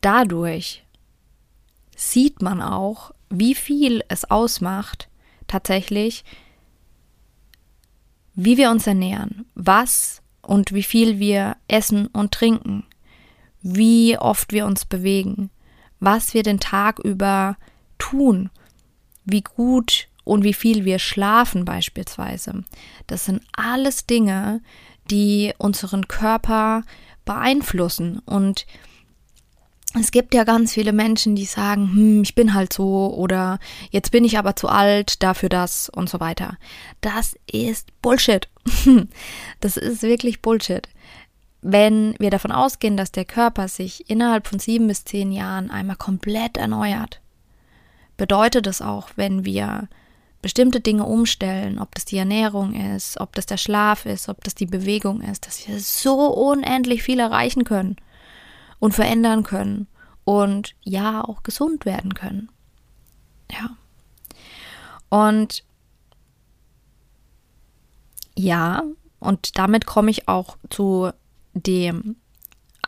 dadurch 0.00 0.84
sieht 1.96 2.42
man 2.42 2.60
auch, 2.60 3.12
wie 3.30 3.54
viel 3.54 4.04
es 4.08 4.30
ausmacht, 4.30 5.08
tatsächlich 5.46 6.24
wie 8.34 8.56
wir 8.56 8.70
uns 8.70 8.86
ernähren, 8.86 9.46
was 9.54 10.22
und 10.42 10.72
wie 10.72 10.82
viel 10.82 11.18
wir 11.18 11.56
essen 11.68 12.08
und 12.08 12.32
trinken, 12.32 12.84
wie 13.62 14.18
oft 14.18 14.52
wir 14.52 14.66
uns 14.66 14.84
bewegen, 14.84 15.50
was 16.00 16.34
wir 16.34 16.42
den 16.42 16.60
Tag 16.60 16.98
über 16.98 17.56
tun, 17.98 18.50
wie 19.24 19.42
gut 19.42 20.08
und 20.24 20.42
wie 20.42 20.52
viel 20.52 20.84
wir 20.84 20.98
schlafen 20.98 21.64
beispielsweise. 21.64 22.64
Das 23.06 23.24
sind 23.26 23.42
alles 23.52 24.06
Dinge, 24.06 24.60
die 25.10 25.52
unseren 25.58 26.08
Körper 26.08 26.82
beeinflussen 27.24 28.20
und 28.26 28.66
es 29.96 30.10
gibt 30.10 30.34
ja 30.34 30.42
ganz 30.42 30.72
viele 30.72 30.92
Menschen, 30.92 31.36
die 31.36 31.44
sagen, 31.44 31.88
hm, 31.92 32.22
ich 32.22 32.34
bin 32.34 32.54
halt 32.54 32.72
so 32.72 33.14
oder 33.14 33.60
jetzt 33.90 34.10
bin 34.10 34.24
ich 34.24 34.38
aber 34.38 34.56
zu 34.56 34.68
alt 34.68 35.22
dafür 35.22 35.48
das 35.48 35.88
und 35.88 36.10
so 36.10 36.18
weiter. 36.18 36.58
Das 37.00 37.36
ist 37.50 37.88
Bullshit. 38.02 38.48
Das 39.60 39.76
ist 39.76 40.02
wirklich 40.02 40.42
Bullshit. 40.42 40.88
Wenn 41.62 42.14
wir 42.18 42.30
davon 42.30 42.52
ausgehen, 42.52 42.96
dass 42.96 43.12
der 43.12 43.24
Körper 43.24 43.68
sich 43.68 44.10
innerhalb 44.10 44.46
von 44.46 44.58
sieben 44.58 44.88
bis 44.88 45.04
zehn 45.04 45.32
Jahren 45.32 45.70
einmal 45.70 45.96
komplett 45.96 46.56
erneuert, 46.56 47.20
bedeutet 48.16 48.66
es 48.66 48.82
auch, 48.82 49.10
wenn 49.16 49.44
wir 49.44 49.88
bestimmte 50.44 50.80
Dinge 50.82 51.04
umstellen, 51.04 51.78
ob 51.78 51.94
das 51.94 52.04
die 52.04 52.18
Ernährung 52.18 52.74
ist, 52.74 53.18
ob 53.18 53.34
das 53.34 53.46
der 53.46 53.56
Schlaf 53.56 54.04
ist, 54.04 54.28
ob 54.28 54.44
das 54.44 54.54
die 54.54 54.66
Bewegung 54.66 55.22
ist, 55.22 55.46
dass 55.46 55.66
wir 55.66 55.80
so 55.80 56.26
unendlich 56.26 57.02
viel 57.02 57.18
erreichen 57.18 57.64
können 57.64 57.96
und 58.78 58.92
verändern 58.92 59.42
können 59.42 59.86
und 60.24 60.74
ja 60.82 61.24
auch 61.24 61.44
gesund 61.44 61.86
werden 61.86 62.12
können. 62.12 62.50
Ja. 63.50 63.70
Und 65.08 65.64
ja, 68.36 68.82
und 69.20 69.58
damit 69.58 69.86
komme 69.86 70.10
ich 70.10 70.28
auch 70.28 70.58
zu 70.68 71.10
dem 71.54 72.16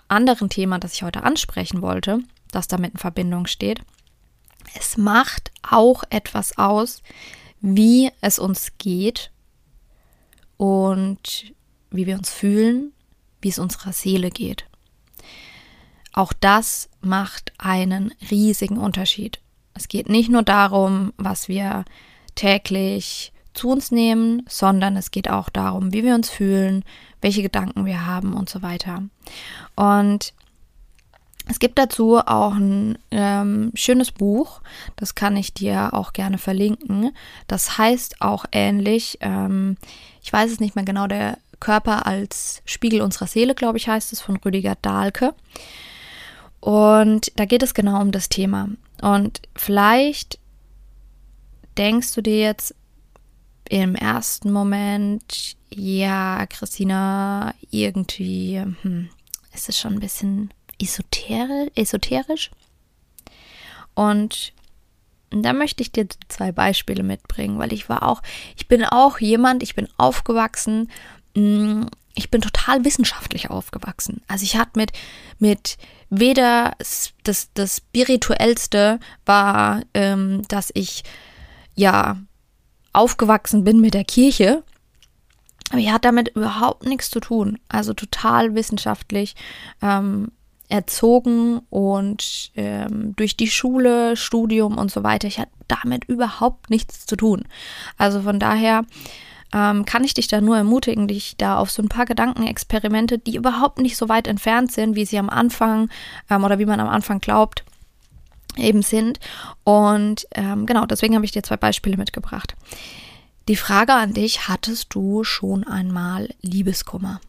anderen 0.08 0.50
Thema, 0.50 0.78
das 0.78 0.92
ich 0.92 1.04
heute 1.04 1.22
ansprechen 1.22 1.80
wollte, 1.80 2.18
das 2.50 2.68
damit 2.68 2.92
in 2.92 2.98
Verbindung 2.98 3.46
steht. 3.46 3.80
Es 4.78 4.98
macht 4.98 5.52
auch 5.62 6.04
etwas 6.10 6.58
aus, 6.58 7.02
wie 7.60 8.10
es 8.20 8.38
uns 8.38 8.72
geht 8.78 9.30
und 10.56 11.54
wie 11.90 12.06
wir 12.06 12.16
uns 12.16 12.30
fühlen, 12.30 12.92
wie 13.40 13.48
es 13.48 13.58
unserer 13.58 13.92
Seele 13.92 14.30
geht. 14.30 14.66
Auch 16.12 16.32
das 16.32 16.88
macht 17.00 17.52
einen 17.58 18.12
riesigen 18.30 18.78
Unterschied. 18.78 19.40
Es 19.74 19.88
geht 19.88 20.08
nicht 20.08 20.30
nur 20.30 20.42
darum, 20.42 21.12
was 21.18 21.48
wir 21.48 21.84
täglich 22.34 23.32
zu 23.52 23.68
uns 23.68 23.90
nehmen, 23.90 24.42
sondern 24.48 24.96
es 24.96 25.10
geht 25.10 25.28
auch 25.28 25.48
darum, 25.50 25.92
wie 25.92 26.04
wir 26.04 26.14
uns 26.14 26.30
fühlen, 26.30 26.84
welche 27.20 27.42
Gedanken 27.42 27.84
wir 27.84 28.06
haben 28.06 28.34
und 28.34 28.48
so 28.48 28.62
weiter. 28.62 29.02
Und 29.74 30.32
es 31.48 31.60
gibt 31.60 31.78
dazu 31.78 32.18
auch 32.18 32.54
ein 32.54 32.98
ähm, 33.12 33.70
schönes 33.74 34.10
Buch, 34.10 34.60
das 34.96 35.14
kann 35.14 35.36
ich 35.36 35.54
dir 35.54 35.94
auch 35.94 36.12
gerne 36.12 36.38
verlinken. 36.38 37.12
Das 37.46 37.78
heißt 37.78 38.20
auch 38.20 38.44
ähnlich, 38.50 39.18
ähm, 39.20 39.76
ich 40.22 40.32
weiß 40.32 40.50
es 40.50 40.60
nicht 40.60 40.74
mehr 40.74 40.84
genau, 40.84 41.06
der 41.06 41.38
Körper 41.60 42.06
als 42.06 42.62
Spiegel 42.64 43.00
unserer 43.00 43.28
Seele, 43.28 43.54
glaube 43.54 43.78
ich, 43.78 43.88
heißt 43.88 44.12
es, 44.12 44.20
von 44.20 44.36
Rüdiger 44.36 44.76
Dahlke. 44.82 45.34
Und 46.60 47.30
da 47.36 47.44
geht 47.44 47.62
es 47.62 47.74
genau 47.74 48.00
um 48.00 48.10
das 48.10 48.28
Thema. 48.28 48.68
Und 49.00 49.40
vielleicht 49.54 50.40
denkst 51.78 52.12
du 52.14 52.22
dir 52.22 52.40
jetzt 52.40 52.74
im 53.68 53.94
ersten 53.94 54.50
Moment, 54.50 55.56
ja, 55.70 56.44
Christina, 56.46 57.54
irgendwie 57.70 58.60
hm, 58.82 59.10
ist 59.54 59.68
es 59.68 59.78
schon 59.78 59.94
ein 59.94 60.00
bisschen 60.00 60.50
esoterisch, 60.80 61.70
esoterisch. 61.74 62.50
Und 63.94 64.52
da 65.30 65.52
möchte 65.52 65.82
ich 65.82 65.92
dir 65.92 66.06
zwei 66.28 66.52
Beispiele 66.52 67.02
mitbringen, 67.02 67.58
weil 67.58 67.72
ich 67.72 67.88
war 67.88 68.02
auch, 68.04 68.22
ich 68.56 68.68
bin 68.68 68.84
auch 68.84 69.18
jemand, 69.18 69.62
ich 69.62 69.74
bin 69.74 69.88
aufgewachsen, 69.96 70.90
hm, 71.34 71.88
ich 72.14 72.30
bin 72.30 72.40
total 72.40 72.84
wissenschaftlich 72.84 73.50
aufgewachsen. 73.50 74.22
Also 74.26 74.44
ich 74.44 74.56
hatte 74.56 74.72
mit, 74.76 74.92
mit 75.38 75.76
weder 76.08 76.72
das, 77.24 77.48
das 77.54 77.76
Spirituellste 77.76 79.00
war, 79.26 79.82
ähm, 79.92 80.42
dass 80.48 80.70
ich 80.74 81.02
ja 81.74 82.18
aufgewachsen 82.92 83.64
bin 83.64 83.80
mit 83.80 83.92
der 83.92 84.04
Kirche, 84.04 84.62
aber 85.70 85.80
ich 85.80 85.90
hatte 85.90 86.08
damit 86.08 86.28
überhaupt 86.28 86.86
nichts 86.86 87.10
zu 87.10 87.20
tun. 87.20 87.58
Also 87.68 87.92
total 87.92 88.54
wissenschaftlich 88.54 89.34
ähm, 89.82 90.30
erzogen 90.68 91.60
und 91.70 92.50
ähm, 92.56 93.14
durch 93.16 93.36
die 93.36 93.48
Schule, 93.48 94.16
Studium 94.16 94.78
und 94.78 94.90
so 94.90 95.02
weiter. 95.02 95.28
Ich 95.28 95.38
hatte 95.38 95.52
damit 95.68 96.04
überhaupt 96.04 96.70
nichts 96.70 97.06
zu 97.06 97.16
tun. 97.16 97.44
Also 97.96 98.22
von 98.22 98.38
daher 98.38 98.84
ähm, 99.52 99.84
kann 99.84 100.04
ich 100.04 100.14
dich 100.14 100.28
da 100.28 100.40
nur 100.40 100.56
ermutigen, 100.56 101.08
dich 101.08 101.36
da 101.36 101.58
auf 101.58 101.70
so 101.70 101.82
ein 101.82 101.88
paar 101.88 102.06
Gedankenexperimente, 102.06 103.18
die 103.18 103.36
überhaupt 103.36 103.78
nicht 103.78 103.96
so 103.96 104.08
weit 104.08 104.26
entfernt 104.26 104.72
sind, 104.72 104.96
wie 104.96 105.04
sie 105.04 105.18
am 105.18 105.30
Anfang 105.30 105.88
ähm, 106.30 106.44
oder 106.44 106.58
wie 106.58 106.66
man 106.66 106.80
am 106.80 106.88
Anfang 106.88 107.20
glaubt, 107.20 107.64
eben 108.56 108.82
sind. 108.82 109.20
Und 109.64 110.26
ähm, 110.34 110.66
genau, 110.66 110.86
deswegen 110.86 111.14
habe 111.14 111.24
ich 111.24 111.32
dir 111.32 111.42
zwei 111.42 111.56
Beispiele 111.56 111.96
mitgebracht. 111.96 112.56
Die 113.48 113.56
Frage 113.56 113.94
an 113.94 114.12
dich, 114.12 114.48
hattest 114.48 114.94
du 114.94 115.22
schon 115.22 115.64
einmal 115.64 116.28
Liebeskummer? 116.42 117.20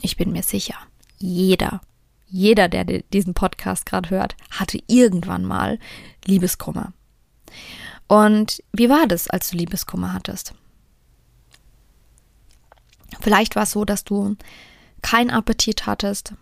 Ich 0.00 0.16
bin 0.16 0.30
mir 0.30 0.42
sicher, 0.42 0.76
jeder, 1.22 1.80
jeder, 2.26 2.68
der 2.68 2.84
diesen 2.84 3.34
Podcast 3.34 3.86
gerade 3.86 4.10
hört, 4.10 4.36
hatte 4.50 4.82
irgendwann 4.86 5.44
mal 5.44 5.78
Liebeskummer. 6.24 6.92
Und 8.08 8.62
wie 8.72 8.88
war 8.88 9.06
das, 9.06 9.28
als 9.28 9.50
du 9.50 9.56
Liebeskummer 9.56 10.12
hattest? 10.12 10.54
Vielleicht 13.20 13.56
war 13.56 13.64
es 13.64 13.70
so, 13.70 13.84
dass 13.84 14.04
du 14.04 14.36
keinen 15.02 15.30
Appetit 15.30 15.86
hattest 15.86 16.34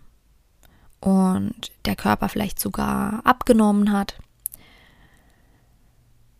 und 0.99 1.71
der 1.85 1.95
Körper 1.95 2.29
vielleicht 2.29 2.59
sogar 2.59 3.25
abgenommen 3.25 3.91
hat. 3.91 4.17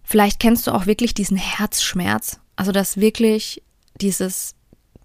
Vielleicht 0.03 0.39
kennst 0.39 0.67
du 0.67 0.71
auch 0.71 0.85
wirklich 0.85 1.13
diesen 1.13 1.37
Herzschmerz, 1.37 2.39
also 2.55 2.71
dass 2.71 2.97
wirklich 2.97 3.63
dieses, 3.95 4.55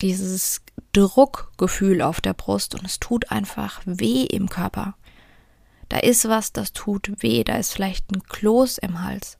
dieses 0.03 0.63
Druckgefühl 0.93 2.03
auf 2.03 2.21
der 2.21 2.35
Brust 2.35 2.75
und 2.75 2.85
es 2.85 3.01
tut 3.01 3.31
einfach 3.31 3.81
weh 3.85 4.25
im 4.25 4.49
Körper. 4.49 4.95
Da 5.89 5.99
ist 5.99 6.29
was, 6.29 6.53
das 6.53 6.73
tut 6.73 7.11
weh, 7.23 7.45
da 7.45 7.57
ist 7.57 7.73
vielleicht 7.73 8.11
ein 8.11 8.23
Kloß 8.23 8.79
im 8.79 9.03
Hals. 9.03 9.39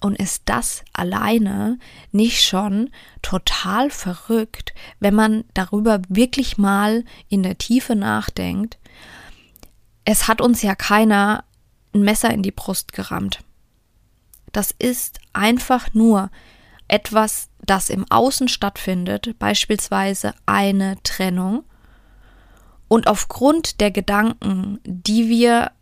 Und 0.00 0.16
ist 0.16 0.42
das 0.44 0.84
alleine 0.92 1.78
nicht 2.12 2.44
schon 2.44 2.90
total 3.22 3.90
verrückt, 3.90 4.74
wenn 5.00 5.14
man 5.14 5.44
darüber 5.54 6.02
wirklich 6.08 6.58
mal 6.58 7.04
in 7.28 7.42
der 7.42 7.56
Tiefe 7.56 7.96
nachdenkt? 7.96 8.78
Es 10.04 10.28
hat 10.28 10.40
uns 10.40 10.62
ja 10.62 10.74
keiner 10.74 11.44
ein 11.94 12.02
Messer 12.02 12.30
in 12.30 12.42
die 12.42 12.52
Brust 12.52 12.92
gerammt. 12.92 13.40
Das 14.52 14.70
ist 14.78 15.18
einfach 15.32 15.94
nur 15.94 16.30
etwas, 16.88 17.50
das 17.64 17.90
im 17.90 18.04
Außen 18.10 18.48
stattfindet, 18.48 19.38
beispielsweise 19.38 20.34
eine 20.46 20.96
Trennung. 21.02 21.64
Und 22.88 23.08
aufgrund 23.08 23.80
der 23.80 23.90
Gedanken, 23.90 24.78
die 24.84 25.28
wir 25.28 25.72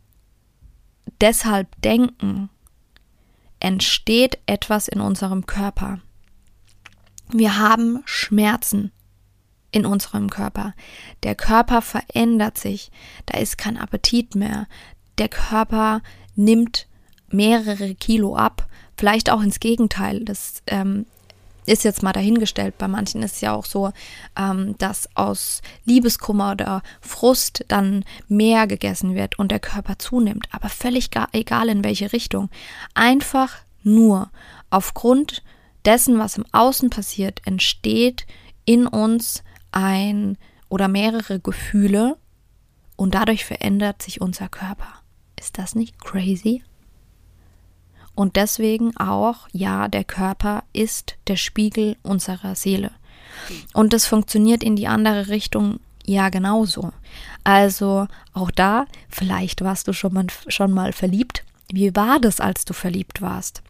deshalb 1.21 1.69
denken, 1.83 2.49
entsteht 3.61 4.39
etwas 4.47 4.89
in 4.89 5.01
unserem 5.01 5.47
Körper. 5.47 6.01
Wir 7.29 7.59
haben 7.59 8.03
Schmerzen 8.05 8.93
in 9.71 9.87
unserem 9.87 10.31
Körper. 10.31 10.75
Der 11.23 11.35
Körper 11.35 11.83
verändert 11.83 12.59
sich. 12.59 12.91
Da 13.27 13.39
ist 13.39 13.59
kein 13.59 13.77
Appetit 13.77 14.35
mehr. 14.35 14.67
Der 15.19 15.29
Körper 15.29 16.03
nimmt 16.37 16.87
mehrere 17.29 17.95
Kilo 17.95 18.37
ab. 18.37 18.69
Vielleicht 18.97 19.31
auch 19.31 19.43
ins 19.43 19.61
Gegenteil. 19.61 20.25
Das 20.25 20.63
ähm, 20.67 21.07
ist 21.67 21.85
jetzt 21.85 22.03
mal 22.03 22.13
dahingestellt. 22.13 22.77
Bei 22.79 22.89
manchen 22.89 23.23
ist 23.23 23.37
es 23.37 23.41
ja 23.41 23.55
auch 23.55 23.65
so, 23.65 23.93
ähm, 24.39 24.77
dass 24.79 25.09
aus 25.15 25.63
Liebeskummer 25.85 26.53
oder 26.53 26.83
Frust 27.01 27.65
dann 27.69 28.05
mehr 28.29 28.67
gegessen 28.67 29.15
wird 29.15 29.39
und 29.39 29.51
der 29.51 29.61
Körper 29.61 29.99
zunimmt. 29.99 30.49
Aber 30.53 30.69
völlig 30.69 31.11
egal 31.33 31.69
in 31.69 31.85
welche 31.85 32.13
Richtung. 32.13 32.51
Einfach 32.95 33.57
nur 33.83 34.31
aufgrund 34.71 35.43
dessen, 35.85 36.19
was 36.19 36.37
im 36.37 36.47
Außen 36.53 36.91
passiert, 36.91 37.41
entsteht 37.45 38.27
in 38.65 38.87
uns 38.87 39.43
ein 39.73 40.39
oder 40.69 40.89
mehrere 40.89 41.41
Gefühle 41.41 42.17
und 42.97 43.15
dadurch 43.15 43.45
verändert 43.45 44.03
sich 44.03 44.21
unser 44.21 44.49
Körper. 44.49 44.89
Ist 45.39 45.59
das 45.59 45.75
nicht 45.75 45.99
crazy? 46.01 46.63
Und 48.15 48.37
deswegen 48.37 48.97
auch, 48.97 49.49
ja, 49.53 49.89
der 49.89 50.05
Körper 50.05 50.63
ist 50.73 51.17
der 51.27 51.37
Spiegel 51.37 51.97
unserer 52.03 52.55
Seele. 52.55 52.91
Und 53.73 53.93
das 53.93 54.07
funktioniert 54.07 54.63
in 54.63 54.77
die 54.77 54.87
andere 54.87 55.29
Richtung 55.29 55.81
ja 56.07 56.29
genauso. 56.29 56.93
Also 57.43 58.07
auch 58.33 58.51
da, 58.51 58.87
vielleicht 59.09 59.63
warst 59.63 59.89
du 59.89 59.93
schon 59.93 60.15
mal, 60.15 60.27
schon 60.49 60.71
mal 60.71 60.93
verliebt. 60.93 61.45
Wie 61.73 61.95
war 61.97 62.21
das, 62.21 62.41
als 62.41 62.65
du 62.65 62.73
verliebt 62.73 63.21
warst? 63.21 63.63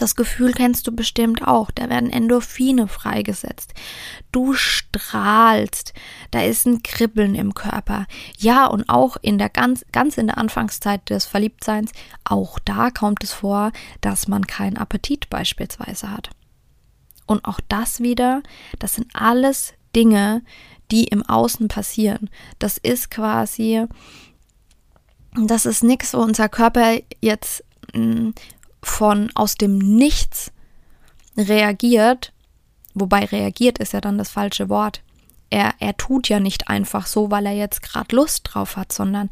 Das 0.00 0.16
Gefühl 0.16 0.52
kennst 0.52 0.86
du 0.86 0.92
bestimmt 0.92 1.46
auch. 1.46 1.70
Da 1.70 1.90
werden 1.90 2.10
Endorphine 2.10 2.88
freigesetzt. 2.88 3.74
Du 4.32 4.54
strahlst. 4.54 5.92
Da 6.30 6.40
ist 6.40 6.66
ein 6.66 6.82
Kribbeln 6.82 7.34
im 7.34 7.52
Körper. 7.52 8.06
Ja, 8.38 8.64
und 8.64 8.88
auch 8.88 9.18
in 9.20 9.36
der 9.36 9.50
ganz, 9.50 9.84
ganz 9.92 10.16
in 10.16 10.28
der 10.28 10.38
Anfangszeit 10.38 11.10
des 11.10 11.26
Verliebtseins, 11.26 11.92
auch 12.24 12.58
da 12.58 12.90
kommt 12.90 13.22
es 13.22 13.34
vor, 13.34 13.72
dass 14.00 14.26
man 14.26 14.46
keinen 14.46 14.78
Appetit 14.78 15.28
beispielsweise 15.28 16.10
hat. 16.10 16.30
Und 17.26 17.44
auch 17.44 17.60
das 17.68 18.00
wieder, 18.00 18.42
das 18.78 18.94
sind 18.94 19.08
alles 19.12 19.74
Dinge, 19.94 20.40
die 20.90 21.04
im 21.04 21.22
Außen 21.26 21.68
passieren. 21.68 22.30
Das 22.58 22.78
ist 22.78 23.10
quasi, 23.10 23.84
das 25.34 25.66
ist 25.66 25.84
nichts, 25.84 26.14
wo 26.14 26.20
unser 26.20 26.48
Körper 26.48 27.00
jetzt 27.20 27.62
mm, 27.92 28.30
von 28.82 29.30
aus 29.34 29.54
dem 29.54 29.78
Nichts 29.78 30.52
reagiert, 31.36 32.32
wobei 32.94 33.24
reagiert 33.24 33.78
ist 33.78 33.92
ja 33.92 34.00
dann 34.00 34.18
das 34.18 34.30
falsche 34.30 34.68
Wort. 34.68 35.02
Er, 35.50 35.74
er 35.80 35.96
tut 35.96 36.28
ja 36.28 36.40
nicht 36.40 36.68
einfach 36.68 37.06
so, 37.06 37.30
weil 37.30 37.46
er 37.46 37.54
jetzt 37.54 37.82
gerade 37.82 38.14
Lust 38.14 38.42
drauf 38.44 38.76
hat, 38.76 38.92
sondern 38.92 39.30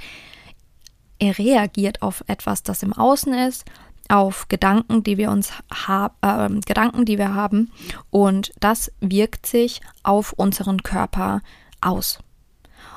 er 1.19 1.39
reagiert 1.39 2.03
auf 2.03 2.25
etwas, 2.27 2.63
das 2.63 2.83
im 2.83 2.93
Außen 2.93 3.35
ist, 3.35 3.65
auf 4.09 4.49
Gedanken, 4.49 5.05
die 5.05 5.19
wir 5.19 5.31
uns 5.31 5.53
haben, 5.71 6.15
äh, 6.23 6.61
Gedanken, 6.61 7.05
die 7.05 7.19
wir 7.19 7.35
haben, 7.35 7.71
und 8.11 8.53
das 8.59 8.91
wirkt 9.01 9.47
sich 9.47 9.81
auf 10.03 10.33
unseren 10.33 10.83
Körper 10.83 11.43
aus. 11.81 12.19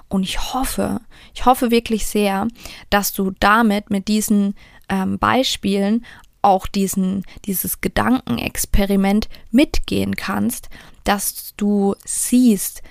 Und 0.07 0.23
ich 0.23 0.53
hoffe, 0.53 1.01
ich 1.33 1.45
hoffe 1.45 1.71
wirklich 1.71 2.05
sehr, 2.05 2.47
dass 2.89 3.13
du 3.13 3.31
damit 3.39 3.89
mit 3.89 4.07
diesen 4.07 4.55
ähm, 4.89 5.19
Beispielen 5.19 6.05
auch 6.41 6.67
diesen, 6.67 7.23
dieses 7.45 7.81
Gedankenexperiment 7.81 9.29
mitgehen 9.51 10.15
kannst, 10.15 10.69
dass 11.03 11.53
du 11.57 11.95
siehst, 12.03 12.81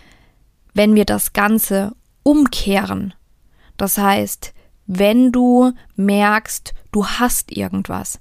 wenn 0.74 0.94
wir 0.94 1.04
das 1.04 1.32
Ganze 1.32 1.94
umkehren. 2.22 3.14
Das 3.76 3.98
heißt, 3.98 4.52
wenn 4.86 5.32
du 5.32 5.72
merkst, 5.96 6.74
du 6.92 7.06
hast 7.06 7.56
irgendwas. 7.56 8.20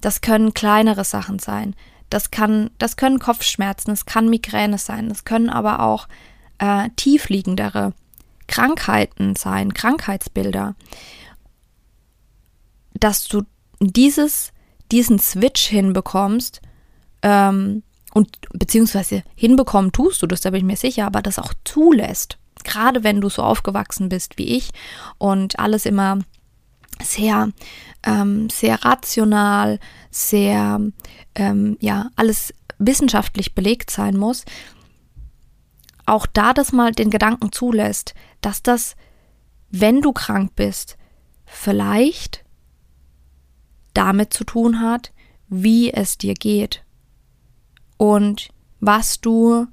Das 0.00 0.20
können 0.20 0.54
kleinere 0.54 1.04
Sachen 1.04 1.38
sein. 1.38 1.74
Das 2.10 2.30
kann, 2.30 2.70
das 2.78 2.96
können 2.96 3.18
Kopfschmerzen, 3.18 3.90
es 3.90 4.06
kann 4.06 4.30
Migräne 4.30 4.78
sein, 4.78 5.10
es 5.10 5.24
können 5.24 5.50
aber 5.50 5.80
auch 5.80 6.08
äh, 6.58 6.88
tiefliegendere 6.96 7.92
Krankheiten 8.46 9.36
sein, 9.36 9.74
Krankheitsbilder. 9.74 10.74
Dass 12.94 13.28
du 13.28 13.42
dieses 13.80 14.52
diesen 14.90 15.18
Switch 15.18 15.66
hinbekommst, 15.66 16.60
ähm, 17.22 17.82
und 18.14 18.38
beziehungsweise 18.52 19.22
hinbekommen 19.34 19.92
tust 19.92 20.22
du 20.22 20.26
das, 20.26 20.40
da 20.40 20.50
bin 20.50 20.58
ich 20.58 20.64
mir 20.64 20.76
sicher, 20.76 21.06
aber 21.06 21.22
das 21.22 21.38
auch 21.38 21.52
zulässt. 21.64 22.38
Gerade 22.64 23.04
wenn 23.04 23.20
du 23.20 23.28
so 23.28 23.42
aufgewachsen 23.42 24.08
bist 24.08 24.38
wie 24.38 24.56
ich 24.56 24.70
und 25.18 25.58
alles 25.58 25.86
immer 25.86 26.18
sehr, 27.02 27.50
ähm, 28.04 28.48
sehr 28.50 28.84
rational, 28.84 29.78
sehr, 30.10 30.80
ähm, 31.34 31.76
ja, 31.80 32.10
alles 32.16 32.52
wissenschaftlich 32.78 33.54
belegt 33.54 33.90
sein 33.90 34.16
muss, 34.16 34.44
auch 36.06 36.26
da 36.26 36.54
das 36.54 36.72
mal 36.72 36.92
den 36.92 37.10
Gedanken 37.10 37.52
zulässt, 37.52 38.14
dass 38.40 38.62
das, 38.62 38.96
wenn 39.70 40.00
du 40.00 40.12
krank 40.12 40.52
bist, 40.56 40.96
vielleicht 41.44 42.44
damit 43.98 44.32
zu 44.32 44.44
tun 44.44 44.80
hat, 44.80 45.12
wie 45.48 45.92
es 45.92 46.18
dir 46.18 46.34
geht 46.34 46.84
und 47.96 48.50
was 48.78 49.20
du 49.20 49.66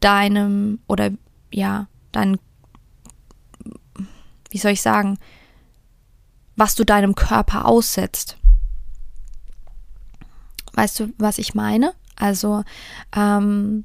deinem 0.00 0.78
oder 0.88 1.10
ja, 1.52 1.86
dein, 2.12 2.38
wie 4.50 4.58
soll 4.58 4.72
ich 4.72 4.80
sagen, 4.80 5.18
was 6.56 6.74
du 6.74 6.84
deinem 6.84 7.14
Körper 7.14 7.66
aussetzt. 7.66 8.38
Weißt 10.72 11.00
du, 11.00 11.12
was 11.18 11.36
ich 11.36 11.54
meine? 11.54 11.92
Also, 12.16 12.64
ähm, 13.14 13.84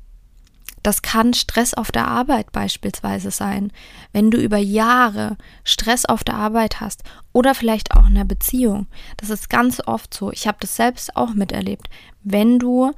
das 0.88 1.02
kann 1.02 1.34
Stress 1.34 1.74
auf 1.74 1.92
der 1.92 2.08
Arbeit 2.08 2.54
beispielsweise 2.54 3.30
sein. 3.30 3.74
Wenn 4.14 4.32
du 4.32 4.38
über 4.38 4.56
Jahre 4.56 5.36
Stress 5.66 6.06
auf 6.06 6.24
der 6.24 6.36
Arbeit 6.36 6.80
hast 6.80 7.04
oder 7.34 7.54
vielleicht 7.54 7.92
auch 7.92 8.08
in 8.08 8.16
einer 8.16 8.24
Beziehung. 8.24 8.88
Das 9.18 9.30
ist 9.30 9.50
ganz 9.50 9.82
oft 9.86 10.14
so. 10.14 10.32
Ich 10.32 10.48
habe 10.48 10.60
das 10.62 10.78
selbst 10.78 11.18
auch 11.18 11.34
miterlebt. 11.34 11.90
Wenn 12.24 12.58
du 12.58 12.94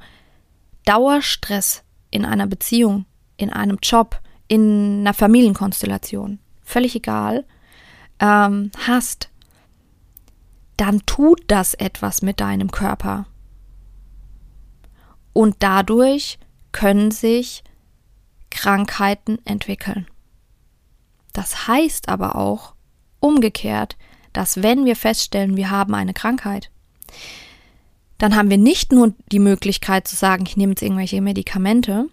Dauerstress 0.84 1.82
in 2.12 2.24
einer 2.24 2.46
Beziehung, 2.46 3.06
in 3.36 3.52
einem 3.52 3.78
Job, 3.82 4.20
in 4.46 5.00
einer 5.00 5.12
Familienkonstellation, 5.12 6.38
völlig 6.62 6.94
egal, 6.94 7.44
ähm, 8.20 8.70
hast, 8.86 9.30
dann 10.76 11.04
tut 11.06 11.42
das 11.48 11.74
etwas 11.74 12.22
mit 12.22 12.38
deinem 12.38 12.70
Körper. 12.70 13.26
Und 15.32 15.56
dadurch 15.58 16.38
können 16.70 17.10
sich 17.10 17.64
Krankheiten 18.50 19.38
entwickeln. 19.44 20.06
Das 21.32 21.68
heißt 21.68 22.08
aber 22.08 22.36
auch 22.36 22.74
umgekehrt, 23.20 23.96
dass 24.32 24.62
wenn 24.62 24.84
wir 24.84 24.96
feststellen, 24.96 25.56
wir 25.56 25.70
haben 25.70 25.94
eine 25.94 26.14
Krankheit, 26.14 26.70
dann 28.18 28.36
haben 28.36 28.50
wir 28.50 28.58
nicht 28.58 28.92
nur 28.92 29.14
die 29.32 29.38
Möglichkeit 29.38 30.06
zu 30.06 30.14
sagen, 30.14 30.44
ich 30.46 30.56
nehme 30.56 30.72
jetzt 30.72 30.82
irgendwelche 30.82 31.20
Medikamente, 31.20 32.06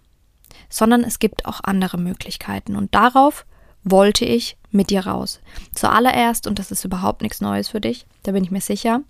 sondern 0.69 1.03
es 1.03 1.19
gibt 1.19 1.45
auch 1.45 1.61
andere 1.63 1.97
Möglichkeiten. 1.97 2.75
Und 2.75 2.95
darauf 2.95 3.45
wollte 3.83 4.25
ich 4.25 4.57
mit 4.71 4.89
dir 4.89 5.05
raus. 5.05 5.41
Zuallererst, 5.73 6.47
und 6.47 6.59
das 6.59 6.71
ist 6.71 6.85
überhaupt 6.85 7.21
nichts 7.21 7.41
Neues 7.41 7.69
für 7.69 7.81
dich, 7.81 8.05
da 8.23 8.31
bin 8.31 8.43
ich 8.43 8.51
mir 8.51 8.61
sicher, 8.61 9.01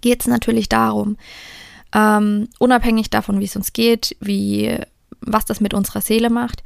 geht 0.00 0.20
es 0.20 0.26
natürlich 0.26 0.68
darum, 0.68 1.16
ähm, 1.94 2.48
unabhängig 2.58 3.10
davon, 3.10 3.40
wie 3.40 3.44
es 3.44 3.56
uns 3.56 3.72
geht, 3.72 4.16
wie 4.20 4.78
was 5.20 5.44
das 5.44 5.60
mit 5.60 5.74
unserer 5.74 6.00
Seele 6.00 6.30
macht, 6.30 6.62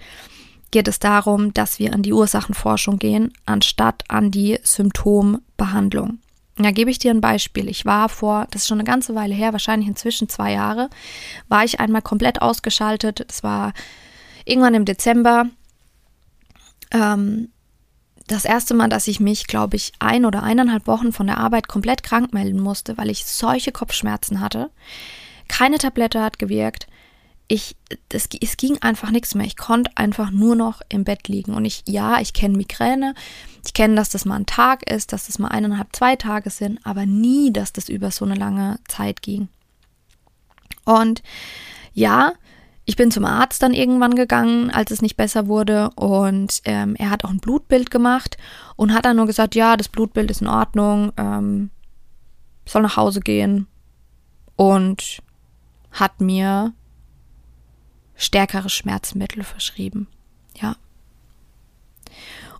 geht 0.71 0.89
es 0.89 0.99
darum, 0.99 1.55
dass 1.55 1.79
wir 1.79 1.93
an 1.93 2.03
die 2.03 2.13
Ursachenforschung 2.13 2.99
gehen, 2.99 3.33
anstatt 3.47 4.05
an 4.09 4.31
die 4.31 4.59
Symptombehandlung. 4.63 6.19
Da 6.57 6.71
gebe 6.71 6.91
ich 6.91 6.99
dir 6.99 7.11
ein 7.11 7.21
Beispiel. 7.21 7.69
Ich 7.69 7.85
war 7.85 8.09
vor, 8.09 8.47
das 8.51 8.63
ist 8.63 8.69
schon 8.69 8.79
eine 8.79 8.87
ganze 8.87 9.15
Weile 9.15 9.35
her, 9.35 9.53
wahrscheinlich 9.53 9.89
inzwischen 9.89 10.29
zwei 10.29 10.53
Jahre, 10.53 10.89
war 11.49 11.65
ich 11.65 11.81
einmal 11.81 12.03
komplett 12.03 12.41
ausgeschaltet. 12.41 13.25
Das 13.29 13.43
war 13.43 13.75
irgendwann 14.45 14.75
im 14.75 14.87
Dezember. 14.87 15.47
Ähm, 16.93 17.51
das 18.27 18.45
erste 18.45 18.75
Mal, 18.75 18.89
dass 18.89 19.07
ich 19.07 19.21
mich, 19.21 19.47
glaube 19.47 19.77
ich, 19.77 19.93
ein 19.99 20.25
oder 20.25 20.43
eineinhalb 20.43 20.87
Wochen 20.87 21.13
von 21.13 21.27
der 21.27 21.39
Arbeit 21.39 21.69
komplett 21.69 22.03
krank 22.03 22.33
melden 22.33 22.61
musste, 22.61 22.97
weil 22.97 23.11
ich 23.11 23.25
solche 23.25 23.71
Kopfschmerzen 23.71 24.41
hatte. 24.41 24.71
Keine 25.49 25.79
Tablette 25.79 26.23
hat 26.23 26.39
gewirkt 26.39 26.89
ich, 27.49 27.77
das, 28.09 28.29
es 28.41 28.57
ging 28.57 28.79
einfach 28.83 29.11
nichts 29.11 29.35
mehr. 29.35 29.47
Ich 29.47 29.57
konnte 29.57 29.91
einfach 29.95 30.31
nur 30.31 30.57
noch 30.57 30.83
im 30.89 31.05
Bett 31.05 31.29
liegen. 31.29 31.55
Und 31.55 31.65
ich, 31.65 31.85
ja, 31.87 32.21
ich 32.21 32.33
kenne 32.33 32.57
Migräne. 32.57 33.15
Ich 33.65 33.73
kenne, 33.73 33.95
dass 33.95 34.11
das 34.11 34.25
mal 34.25 34.37
ein 34.37 34.47
Tag 34.47 34.91
ist, 34.91 35.13
dass 35.13 35.27
das 35.27 35.39
mal 35.39 35.49
eineinhalb, 35.49 35.95
zwei 35.95 36.17
Tage 36.17 36.51
sind, 36.51 36.81
aber 36.85 37.07
nie, 37.07 37.53
dass 37.53 37.73
das 37.73 37.89
über 37.89 38.11
so 38.11 38.25
eine 38.25 38.35
lange 38.35 38.79
Zeit 38.89 39.23
ging. 39.23 39.49
Und 40.85 41.23
ja, 41.93 42.33
ich 42.85 42.97
bin 42.97 43.11
zum 43.11 43.25
Arzt 43.25 43.63
dann 43.63 43.75
irgendwann 43.75 44.15
gegangen, 44.15 44.71
als 44.71 44.91
es 44.93 45.03
nicht 45.03 45.17
besser 45.17 45.49
wurde. 45.49 45.91
Und 45.97 46.63
ähm, 46.65 46.95
er 46.97 47.11
hat 47.11 47.25
auch 47.25 47.31
ein 47.31 47.41
Blutbild 47.41 47.91
gemacht 47.91 48.37
und 48.77 48.93
hat 48.93 49.05
dann 49.05 49.17
nur 49.17 49.27
gesagt, 49.27 49.55
ja, 49.55 49.77
das 49.77 49.89
Blutbild 49.89 50.31
ist 50.31 50.41
in 50.41 50.49
Ordnung, 50.49 51.13
ähm, 51.17 51.71
soll 52.65 52.83
nach 52.83 52.97
Hause 52.97 53.21
gehen. 53.21 53.67
Und 54.55 55.19
hat 55.91 56.21
mir 56.21 56.73
stärkere 58.17 58.69
Schmerzmittel 58.69 59.45
verschrieben. 59.45 60.09
Ja. 60.61 60.77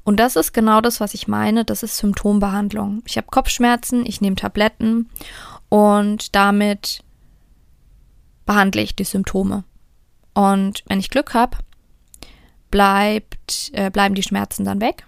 Und 0.05 0.21
das 0.21 0.37
ist 0.37 0.53
genau 0.53 0.81
das, 0.81 1.01
was 1.01 1.15
ich 1.15 1.27
meine. 1.27 1.65
Das 1.65 1.83
ist 1.83 1.97
Symptombehandlung. 1.97 3.03
Ich 3.07 3.17
habe 3.17 3.27
Kopfschmerzen, 3.29 4.07
ich 4.07 4.21
nehme 4.21 4.37
Tabletten 4.37 5.11
und 5.69 6.35
damit 6.35 7.03
behandle 8.45 8.83
ich 8.83 8.95
die 8.95 9.05
Symptome. 9.05 9.65
Und 10.33 10.85
wenn 10.87 11.01
ich 11.01 11.11
Glück 11.11 11.35
habe, 11.35 11.57
bleibt, 12.71 13.71
äh, 13.73 13.91
bleiben 13.91 14.15
die 14.15 14.23
Schmerzen 14.23 14.65
dann 14.65 14.81
weg. 14.81 15.07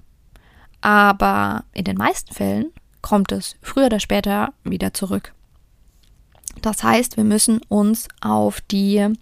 Aber 0.80 1.64
in 1.72 1.84
den 1.84 1.96
meisten 1.96 2.34
Fällen 2.34 2.72
kommt 3.02 3.32
es 3.32 3.56
früher 3.62 3.86
oder 3.86 4.00
später 4.00 4.52
wieder 4.64 4.94
zurück. 4.94 5.32
Das 6.62 6.82
heißt, 6.82 7.16
wir 7.16 7.24
müssen 7.24 7.60
uns 7.68 8.08
auf 8.20 8.60
die 8.62 9.12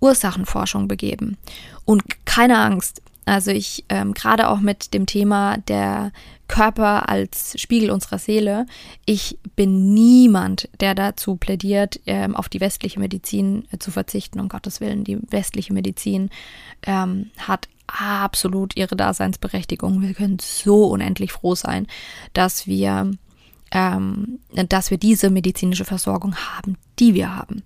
Ursachenforschung 0.00 0.88
begeben. 0.88 1.36
Und 1.84 2.02
keine 2.24 2.58
Angst. 2.58 3.02
Also 3.24 3.50
ich 3.50 3.84
ähm, 3.88 4.14
gerade 4.14 4.48
auch 4.48 4.60
mit 4.60 4.94
dem 4.94 5.06
Thema 5.06 5.58
der 5.58 6.12
Körper 6.48 7.08
als 7.08 7.60
Spiegel 7.60 7.90
unserer 7.90 8.18
Seele. 8.18 8.66
Ich 9.04 9.38
bin 9.56 9.92
niemand, 9.94 10.68
der 10.80 10.94
dazu 10.94 11.34
plädiert, 11.34 12.00
ähm, 12.06 12.36
auf 12.36 12.48
die 12.48 12.60
westliche 12.60 13.00
Medizin 13.00 13.66
äh, 13.72 13.78
zu 13.78 13.90
verzichten. 13.90 14.38
Um 14.38 14.48
Gottes 14.48 14.80
Willen, 14.80 15.02
die 15.02 15.18
westliche 15.30 15.72
Medizin 15.72 16.30
ähm, 16.84 17.30
hat 17.38 17.68
absolut 17.88 18.76
ihre 18.76 18.96
Daseinsberechtigung. 18.96 20.02
Wir 20.02 20.14
können 20.14 20.38
so 20.40 20.86
unendlich 20.86 21.32
froh 21.32 21.54
sein, 21.54 21.86
dass 22.32 22.66
wir, 22.66 23.10
ähm, 23.72 24.38
dass 24.68 24.90
wir 24.90 24.98
diese 24.98 25.30
medizinische 25.30 25.84
Versorgung 25.84 26.36
haben, 26.36 26.76
die 26.98 27.14
wir 27.14 27.34
haben. 27.34 27.62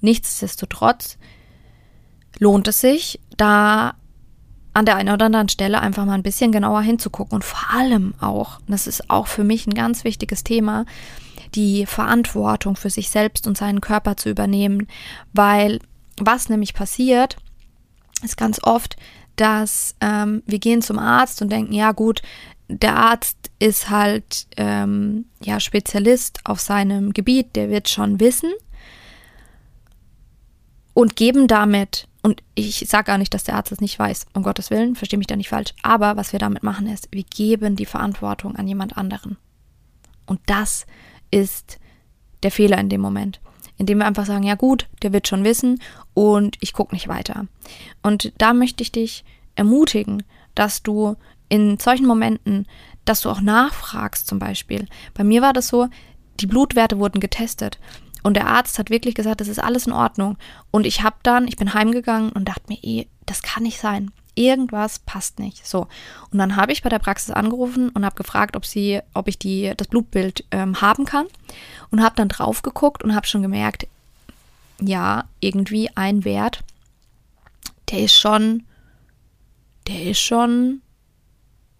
Nichtsdestotrotz 0.00 1.18
lohnt 2.38 2.68
es 2.68 2.80
sich, 2.80 3.20
da 3.36 3.94
an 4.72 4.86
der 4.86 4.96
einen 4.96 5.12
oder 5.12 5.26
anderen 5.26 5.48
Stelle 5.48 5.80
einfach 5.80 6.04
mal 6.04 6.14
ein 6.14 6.22
bisschen 6.22 6.52
genauer 6.52 6.82
hinzugucken 6.82 7.34
und 7.34 7.44
vor 7.44 7.76
allem 7.76 8.14
auch, 8.20 8.60
das 8.68 8.86
ist 8.86 9.10
auch 9.10 9.26
für 9.26 9.44
mich 9.44 9.66
ein 9.66 9.74
ganz 9.74 10.04
wichtiges 10.04 10.44
Thema, 10.44 10.86
die 11.54 11.86
Verantwortung 11.86 12.76
für 12.76 12.90
sich 12.90 13.10
selbst 13.10 13.46
und 13.46 13.58
seinen 13.58 13.80
Körper 13.80 14.16
zu 14.16 14.30
übernehmen, 14.30 14.86
weil 15.32 15.80
was 16.18 16.48
nämlich 16.48 16.74
passiert, 16.74 17.36
ist 18.22 18.36
ganz 18.36 18.62
oft, 18.62 18.96
dass 19.36 19.96
ähm, 20.00 20.42
wir 20.46 20.58
gehen 20.58 20.82
zum 20.82 20.98
Arzt 20.98 21.42
und 21.42 21.50
denken, 21.50 21.72
ja 21.72 21.92
gut, 21.92 22.22
der 22.68 22.96
Arzt 22.96 23.50
ist 23.58 23.90
halt 23.90 24.46
ähm, 24.56 25.24
ja 25.42 25.58
Spezialist 25.58 26.40
auf 26.44 26.60
seinem 26.60 27.12
Gebiet, 27.12 27.56
der 27.56 27.70
wird 27.70 27.88
schon 27.88 28.20
wissen 28.20 28.52
und 30.94 31.16
geben 31.16 31.48
damit 31.48 32.06
und 32.22 32.42
ich 32.54 32.86
sage 32.88 33.04
gar 33.04 33.18
nicht, 33.18 33.32
dass 33.32 33.44
der 33.44 33.54
Arzt 33.54 33.72
es 33.72 33.80
nicht 33.80 33.98
weiß, 33.98 34.26
um 34.34 34.42
Gottes 34.42 34.70
Willen, 34.70 34.94
verstehe 34.94 35.18
mich 35.18 35.26
da 35.26 35.36
nicht 35.36 35.48
falsch. 35.48 35.72
Aber 35.82 36.16
was 36.16 36.32
wir 36.32 36.38
damit 36.38 36.62
machen 36.62 36.86
ist, 36.86 37.08
wir 37.10 37.24
geben 37.24 37.76
die 37.76 37.86
Verantwortung 37.86 38.56
an 38.56 38.68
jemand 38.68 38.96
anderen. 38.96 39.38
Und 40.26 40.40
das 40.46 40.86
ist 41.30 41.78
der 42.42 42.50
Fehler 42.50 42.78
in 42.78 42.88
dem 42.88 43.00
Moment. 43.00 43.40
Indem 43.78 43.98
wir 43.98 44.06
einfach 44.06 44.26
sagen, 44.26 44.44
ja 44.44 44.54
gut, 44.54 44.88
der 45.02 45.14
wird 45.14 45.26
schon 45.26 45.44
wissen 45.44 45.80
und 46.12 46.58
ich 46.60 46.74
gucke 46.74 46.94
nicht 46.94 47.08
weiter. 47.08 47.46
Und 48.02 48.32
da 48.36 48.52
möchte 48.52 48.82
ich 48.82 48.92
dich 48.92 49.24
ermutigen, 49.54 50.22
dass 50.54 50.82
du 50.82 51.16
in 51.48 51.78
solchen 51.78 52.06
Momenten, 52.06 52.66
dass 53.06 53.22
du 53.22 53.30
auch 53.30 53.40
nachfragst 53.40 54.26
zum 54.26 54.38
Beispiel. 54.38 54.86
Bei 55.14 55.24
mir 55.24 55.40
war 55.40 55.54
das 55.54 55.68
so, 55.68 55.88
die 56.40 56.46
Blutwerte 56.46 56.98
wurden 56.98 57.20
getestet. 57.20 57.78
Und 58.22 58.34
der 58.34 58.46
Arzt 58.46 58.78
hat 58.78 58.90
wirklich 58.90 59.14
gesagt, 59.14 59.40
das 59.40 59.48
ist 59.48 59.58
alles 59.58 59.86
in 59.86 59.92
Ordnung. 59.92 60.36
Und 60.70 60.86
ich 60.86 61.02
habe 61.02 61.16
dann, 61.22 61.48
ich 61.48 61.56
bin 61.56 61.74
heimgegangen 61.74 62.30
und 62.30 62.48
dachte 62.48 62.64
mir, 62.68 62.78
eh, 62.82 63.06
das 63.26 63.42
kann 63.42 63.62
nicht 63.62 63.80
sein. 63.80 64.10
Irgendwas 64.34 65.00
passt 65.00 65.38
nicht. 65.38 65.66
So. 65.66 65.88
Und 66.30 66.38
dann 66.38 66.56
habe 66.56 66.72
ich 66.72 66.82
bei 66.82 66.88
der 66.88 66.98
Praxis 66.98 67.30
angerufen 67.30 67.90
und 67.90 68.04
habe 68.04 68.16
gefragt, 68.16 68.56
ob 68.56 68.64
sie, 68.64 69.00
ob 69.14 69.28
ich 69.28 69.38
die, 69.38 69.72
das 69.76 69.88
Blutbild 69.88 70.44
ähm, 70.50 70.80
haben 70.80 71.04
kann. 71.04 71.26
Und 71.90 72.02
habe 72.02 72.16
dann 72.16 72.28
drauf 72.28 72.62
geguckt 72.62 73.02
und 73.02 73.14
habe 73.14 73.26
schon 73.26 73.42
gemerkt, 73.42 73.86
ja, 74.80 75.24
irgendwie 75.40 75.90
ein 75.94 76.24
Wert, 76.24 76.60
der 77.90 78.00
ist 78.00 78.14
schon, 78.14 78.64
der 79.88 80.02
ist 80.04 80.20
schon 80.20 80.80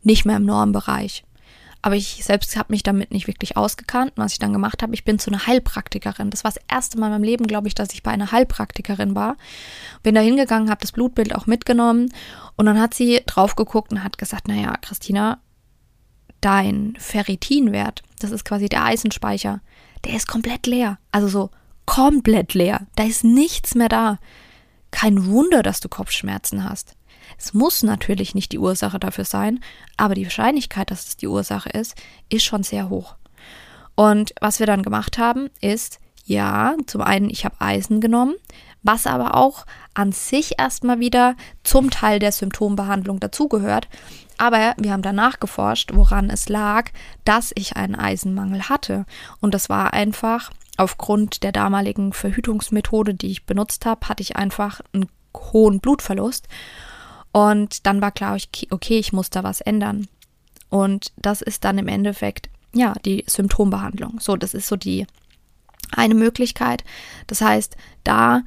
nicht 0.03 0.25
mehr 0.25 0.37
im 0.37 0.45
Normbereich. 0.45 1.25
Aber 1.83 1.97
ich 1.97 2.23
selbst 2.25 2.57
habe 2.57 2.73
mich 2.73 2.83
damit 2.83 3.11
nicht 3.11 3.27
wirklich 3.27 3.57
ausgekannt. 3.57 4.13
Was 4.17 4.33
ich 4.33 4.39
dann 4.39 4.53
gemacht 4.53 4.83
habe, 4.83 4.95
ich 4.95 5.05
bin 5.05 5.19
zu 5.19 5.31
einer 5.31 5.47
Heilpraktikerin. 5.47 6.31
Das 6.31 6.45
war 6.45 6.53
das 6.53 6.63
erste 6.69 6.99
Mal 6.99 7.07
in 7.07 7.13
meinem 7.13 7.25
Leben, 7.25 7.47
glaube 7.47 7.69
ich, 7.69 7.75
dass 7.75 7.93
ich 7.95 8.03
bei 8.03 8.11
einer 8.11 8.33
Heilpraktikerin 8.33 9.15
war. 9.15 9.37
Bin 10.03 10.15
da 10.15 10.21
hingegangen, 10.21 10.71
habe 10.71 10.83
das 10.83 10.93
Blutbild 10.93 11.35
auch 11.35 11.47
mitgenommen 11.47 12.13
und 12.57 12.67
dann 12.67 12.79
hat 12.79 12.93
sie 12.93 13.23
drauf 13.25 13.57
geguckt 13.57 13.93
und 13.93 14.05
hat 14.05 14.19
gesagt, 14.19 14.49
naja, 14.49 14.75
Christina, 14.83 15.41
dein 16.41 16.95
Ferritinwert, 16.99 18.03
das 18.19 18.31
ist 18.31 18.45
quasi 18.45 18.69
der 18.69 18.85
Eisenspeicher, 18.85 19.61
der 20.05 20.15
ist 20.15 20.27
komplett 20.29 20.67
leer. 20.67 20.99
Also 21.13 21.29
so 21.29 21.51
komplett 21.87 22.55
leer. 22.55 22.87
Da 22.97 23.05
ist 23.05 23.25
nichts 23.25 23.75
mehr 23.75 23.89
da. 23.89 24.19
Kein 24.91 25.27
Wunder, 25.27 25.63
dass 25.63 25.81
du 25.81 25.89
Kopfschmerzen 25.89 26.69
hast. 26.69 26.95
Es 27.41 27.55
muss 27.55 27.83
natürlich 27.83 28.35
nicht 28.35 28.53
die 28.53 28.59
Ursache 28.59 29.01
dafür 29.01 29.25
sein, 29.25 29.61
aber 29.97 30.15
die 30.15 30.25
Wahrscheinlichkeit, 30.25 30.91
dass 30.91 31.09
es 31.09 31.17
die 31.17 31.27
Ursache 31.27 31.71
ist, 31.71 31.95
ist 32.29 32.45
schon 32.45 32.63
sehr 32.63 32.91
hoch. 32.91 33.17
Und 33.95 34.35
was 34.43 34.61
wir 34.61 34.67
dann 34.67 34.83
gemacht 34.83 35.17
haben, 35.17 35.49
ist, 35.63 36.01
ja, 36.27 36.75
zum 36.87 37.01
einen, 37.01 37.31
ich 37.31 37.47
habe 37.47 37.59
Eisen 37.59 38.03
genommen, 38.03 38.35
was 38.83 39.07
aber 39.07 39.37
auch 39.37 39.65
an 39.95 40.13
sich 40.13 40.59
erstmal 40.59 41.01
wieder 41.01 41.35
zum 41.65 41.91
Teil 41.91 42.19
der 42.19 42.33
Symptombehandlung 42.33 43.21
dazugehört. 43.21 43.89
Aber 44.37 44.75
wir 44.77 44.93
haben 44.93 45.03
danach 45.03 45.41
geforscht, 45.41 45.93
woran 45.95 46.29
es 46.29 46.51
lag, 46.51 46.91
dass 47.25 47.53
ich 47.55 47.75
einen 47.75 47.95
Eisenmangel 47.95 48.69
hatte. 48.69 49.07
Und 49.41 49.55
das 49.55 49.71
war 49.71 49.95
einfach 49.95 50.51
aufgrund 50.77 51.43
der 51.43 51.53
damaligen 51.53 52.13
Verhütungsmethode, 52.13 53.15
die 53.15 53.31
ich 53.31 53.47
benutzt 53.47 53.87
habe, 53.87 54.09
hatte 54.09 54.23
ich 54.23 54.37
einfach 54.37 54.83
einen 54.93 55.09
hohen 55.35 55.81
Blutverlust. 55.81 56.47
Und 57.33 57.87
dann 57.87 58.01
war 58.01 58.11
klar, 58.11 58.39
okay, 58.71 58.99
ich 58.99 59.13
muss 59.13 59.31
da 59.31 59.45
was 59.45 59.61
ändern. 59.61 60.09
Und 60.69 61.13
das 61.17 61.43
ist 61.43 61.65
dann 61.65 61.79
im 61.79 61.89
Endeffekt, 61.89 62.49
ja, 62.73 62.95
die 63.05 63.25
Symptombehandlung. 63.27 64.21
So, 64.21 64.37
das 64.37 64.55
ist 64.55 64.69
so 64.69 64.77
die 64.77 65.07
eine 65.93 66.15
Möglichkeit. 66.15 66.85
Das 67.27 67.41
heißt, 67.41 67.77
da, 68.05 68.43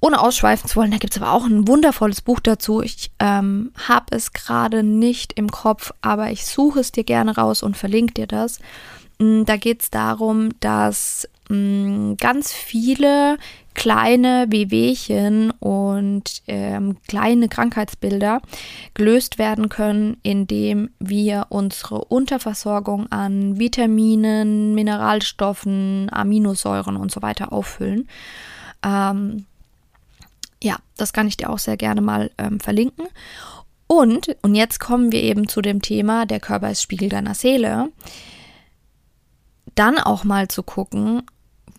ohne 0.00 0.20
ausschweifen 0.20 0.68
zu 0.68 0.76
wollen, 0.76 0.90
da 0.90 0.96
gibt 0.96 1.14
es 1.14 1.22
aber 1.22 1.32
auch 1.32 1.44
ein 1.44 1.68
wundervolles 1.68 2.22
Buch 2.22 2.40
dazu. 2.40 2.82
Ich 2.82 3.10
ähm, 3.18 3.72
habe 3.88 4.16
es 4.16 4.32
gerade 4.32 4.82
nicht 4.82 5.34
im 5.34 5.50
Kopf, 5.50 5.92
aber 6.00 6.30
ich 6.30 6.46
suche 6.46 6.80
es 6.80 6.92
dir 6.92 7.04
gerne 7.04 7.36
raus 7.36 7.62
und 7.62 7.76
verlinke 7.76 8.14
dir 8.14 8.26
das. 8.26 8.58
Mm, 9.18 9.44
da 9.44 9.56
geht 9.56 9.82
es 9.82 9.90
darum, 9.90 10.50
dass 10.60 11.28
mh, 11.50 11.56
mm, 11.56 12.16
ganz 12.16 12.52
viele 12.52 13.36
kleine 13.74 14.46
Wehwehchen 14.48 15.52
und 15.52 16.42
ähm, 16.46 16.96
kleine 17.06 17.48
Krankheitsbilder 17.48 18.42
gelöst 18.94 19.38
werden 19.38 19.68
können, 19.68 20.16
indem 20.22 20.90
wir 20.98 21.46
unsere 21.50 22.04
Unterversorgung 22.04 23.10
an 23.10 23.58
Vitaminen, 23.58 24.74
Mineralstoffen, 24.74 26.08
Aminosäuren 26.12 26.96
und 26.96 27.10
so 27.10 27.22
weiter 27.22 27.52
auffüllen. 27.52 28.08
Ähm, 28.84 29.46
ja, 30.62 30.76
das 30.96 31.12
kann 31.12 31.28
ich 31.28 31.36
dir 31.36 31.50
auch 31.50 31.58
sehr 31.58 31.76
gerne 31.76 32.00
mal 32.00 32.30
ähm, 32.38 32.60
verlinken. 32.60 33.06
Und, 33.86 34.36
und 34.42 34.54
jetzt 34.54 34.78
kommen 34.78 35.10
wir 35.10 35.22
eben 35.22 35.48
zu 35.48 35.62
dem 35.62 35.82
Thema, 35.82 36.26
der 36.26 36.38
Körper 36.38 36.70
ist 36.70 36.82
Spiegel 36.82 37.08
deiner 37.08 37.34
Seele. 37.34 37.88
Dann 39.74 39.98
auch 39.98 40.24
mal 40.24 40.48
zu 40.48 40.62
gucken, 40.62 41.22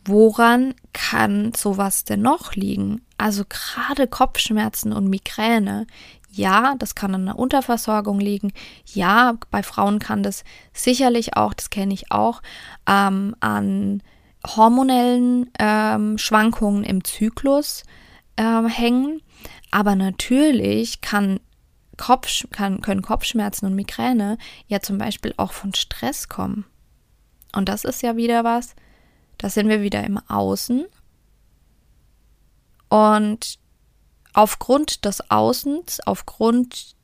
woran 0.06 0.74
kann 0.94 1.54
sowas 1.54 2.04
denn 2.04 2.22
noch 2.22 2.54
liegen? 2.54 3.02
Also 3.18 3.44
gerade 3.48 4.08
Kopfschmerzen 4.08 4.94
und 4.94 5.08
Migräne. 5.08 5.88
Ja, 6.32 6.76
das 6.80 6.96
kann 6.96 7.14
an 7.14 7.28
einer 7.28 7.38
Unterversorgung 7.38 8.20
liegen. 8.20 8.54
Ja, 8.86 9.38
bei 9.52 9.64
Frauen 9.64 10.00
kann 10.00 10.24
das 10.24 10.44
sicherlich 10.74 11.36
auch, 11.36 11.54
das 11.54 11.70
kenne 11.70 11.94
ich 11.94 12.12
auch, 12.12 12.42
ähm, 12.88 13.36
an 13.42 14.02
hormonellen 14.48 15.52
ähm, 15.60 16.18
Schwankungen 16.18 16.84
im 16.84 17.04
Zyklus 17.04 17.84
ähm, 18.38 18.68
hängen. 18.68 19.22
Aber 19.72 19.96
natürlich 19.96 21.02
kann 21.02 21.40
Kopf, 21.98 22.46
kann, 22.52 22.82
können 22.82 23.02
Kopfschmerzen 23.02 23.66
und 23.66 23.76
Migräne 23.76 24.38
ja 24.68 24.80
zum 24.80 24.98
Beispiel 24.98 25.34
auch 25.38 25.52
von 25.52 25.74
Stress 25.74 26.30
kommen. 26.30 26.66
Und 27.54 27.70
das 27.70 27.84
ist 27.84 28.02
ja 28.02 28.16
wieder 28.16 28.44
was, 28.44 28.76
da 29.42 29.50
sind 29.50 29.70
wir 29.70 29.82
wieder 29.82 30.04
im 30.04 30.20
Außen. 30.28 30.86
Und 32.90 33.58
aufgrund 34.34 35.04
des 35.04 35.32
Außens, 35.32 36.00
aufgrund 36.06 36.96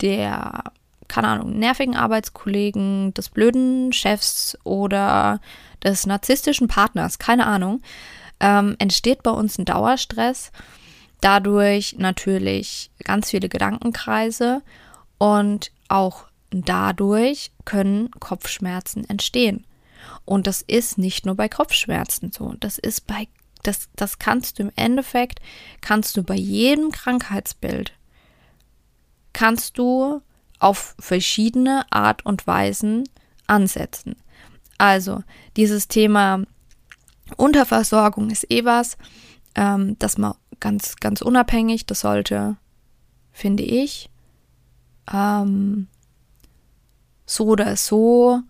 der, 0.00 0.62
keine 1.08 1.26
Ahnung, 1.28 1.58
nervigen 1.58 1.96
Arbeitskollegen, 1.96 3.12
des 3.14 3.28
blöden 3.28 3.92
Chefs 3.92 4.56
oder 4.62 5.40
des 5.82 6.06
narzisstischen 6.06 6.68
Partners, 6.68 7.18
keine 7.18 7.44
Ahnung, 7.46 7.82
ähm, 8.38 8.76
entsteht 8.78 9.24
bei 9.24 9.32
uns 9.32 9.58
ein 9.58 9.64
Dauerstress. 9.64 10.52
Dadurch 11.20 11.96
natürlich 11.98 12.92
ganz 13.02 13.30
viele 13.30 13.48
Gedankenkreise 13.48 14.62
und 15.18 15.72
auch 15.88 16.26
dadurch 16.50 17.50
können 17.64 18.12
Kopfschmerzen 18.12 19.08
entstehen. 19.10 19.64
Und 20.24 20.46
das 20.46 20.62
ist 20.62 20.98
nicht 20.98 21.26
nur 21.26 21.34
bei 21.34 21.48
Kopfschmerzen 21.48 22.32
so. 22.32 22.54
Das 22.60 22.78
ist 22.78 23.06
bei, 23.06 23.28
das, 23.62 23.88
das 23.96 24.18
kannst 24.18 24.58
du 24.58 24.64
im 24.64 24.72
Endeffekt, 24.76 25.40
kannst 25.80 26.16
du 26.16 26.22
bei 26.22 26.36
jedem 26.36 26.90
Krankheitsbild, 26.90 27.92
kannst 29.32 29.78
du 29.78 30.22
auf 30.58 30.94
verschiedene 30.98 31.84
Art 31.90 32.24
und 32.24 32.46
Weisen 32.46 33.08
ansetzen. 33.46 34.16
Also 34.78 35.22
dieses 35.56 35.88
Thema 35.88 36.42
Unterversorgung 37.36 38.30
ist 38.30 38.50
eh 38.50 38.64
was, 38.64 38.96
ähm, 39.54 39.96
das 39.98 40.18
mal 40.18 40.36
ganz, 40.60 40.96
ganz 40.96 41.20
unabhängig, 41.22 41.86
das 41.86 42.00
sollte, 42.00 42.56
finde 43.32 43.62
ich, 43.62 44.10
ähm, 45.12 45.88
so 47.26 47.46
oder 47.46 47.76
so 47.76 48.40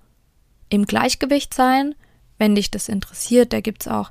im 0.74 0.86
Gleichgewicht 0.86 1.54
sein, 1.54 1.94
wenn 2.38 2.54
dich 2.54 2.70
das 2.70 2.88
interessiert. 2.88 3.52
Da 3.52 3.60
gibt 3.60 3.82
es 3.82 3.88
auch 3.88 4.10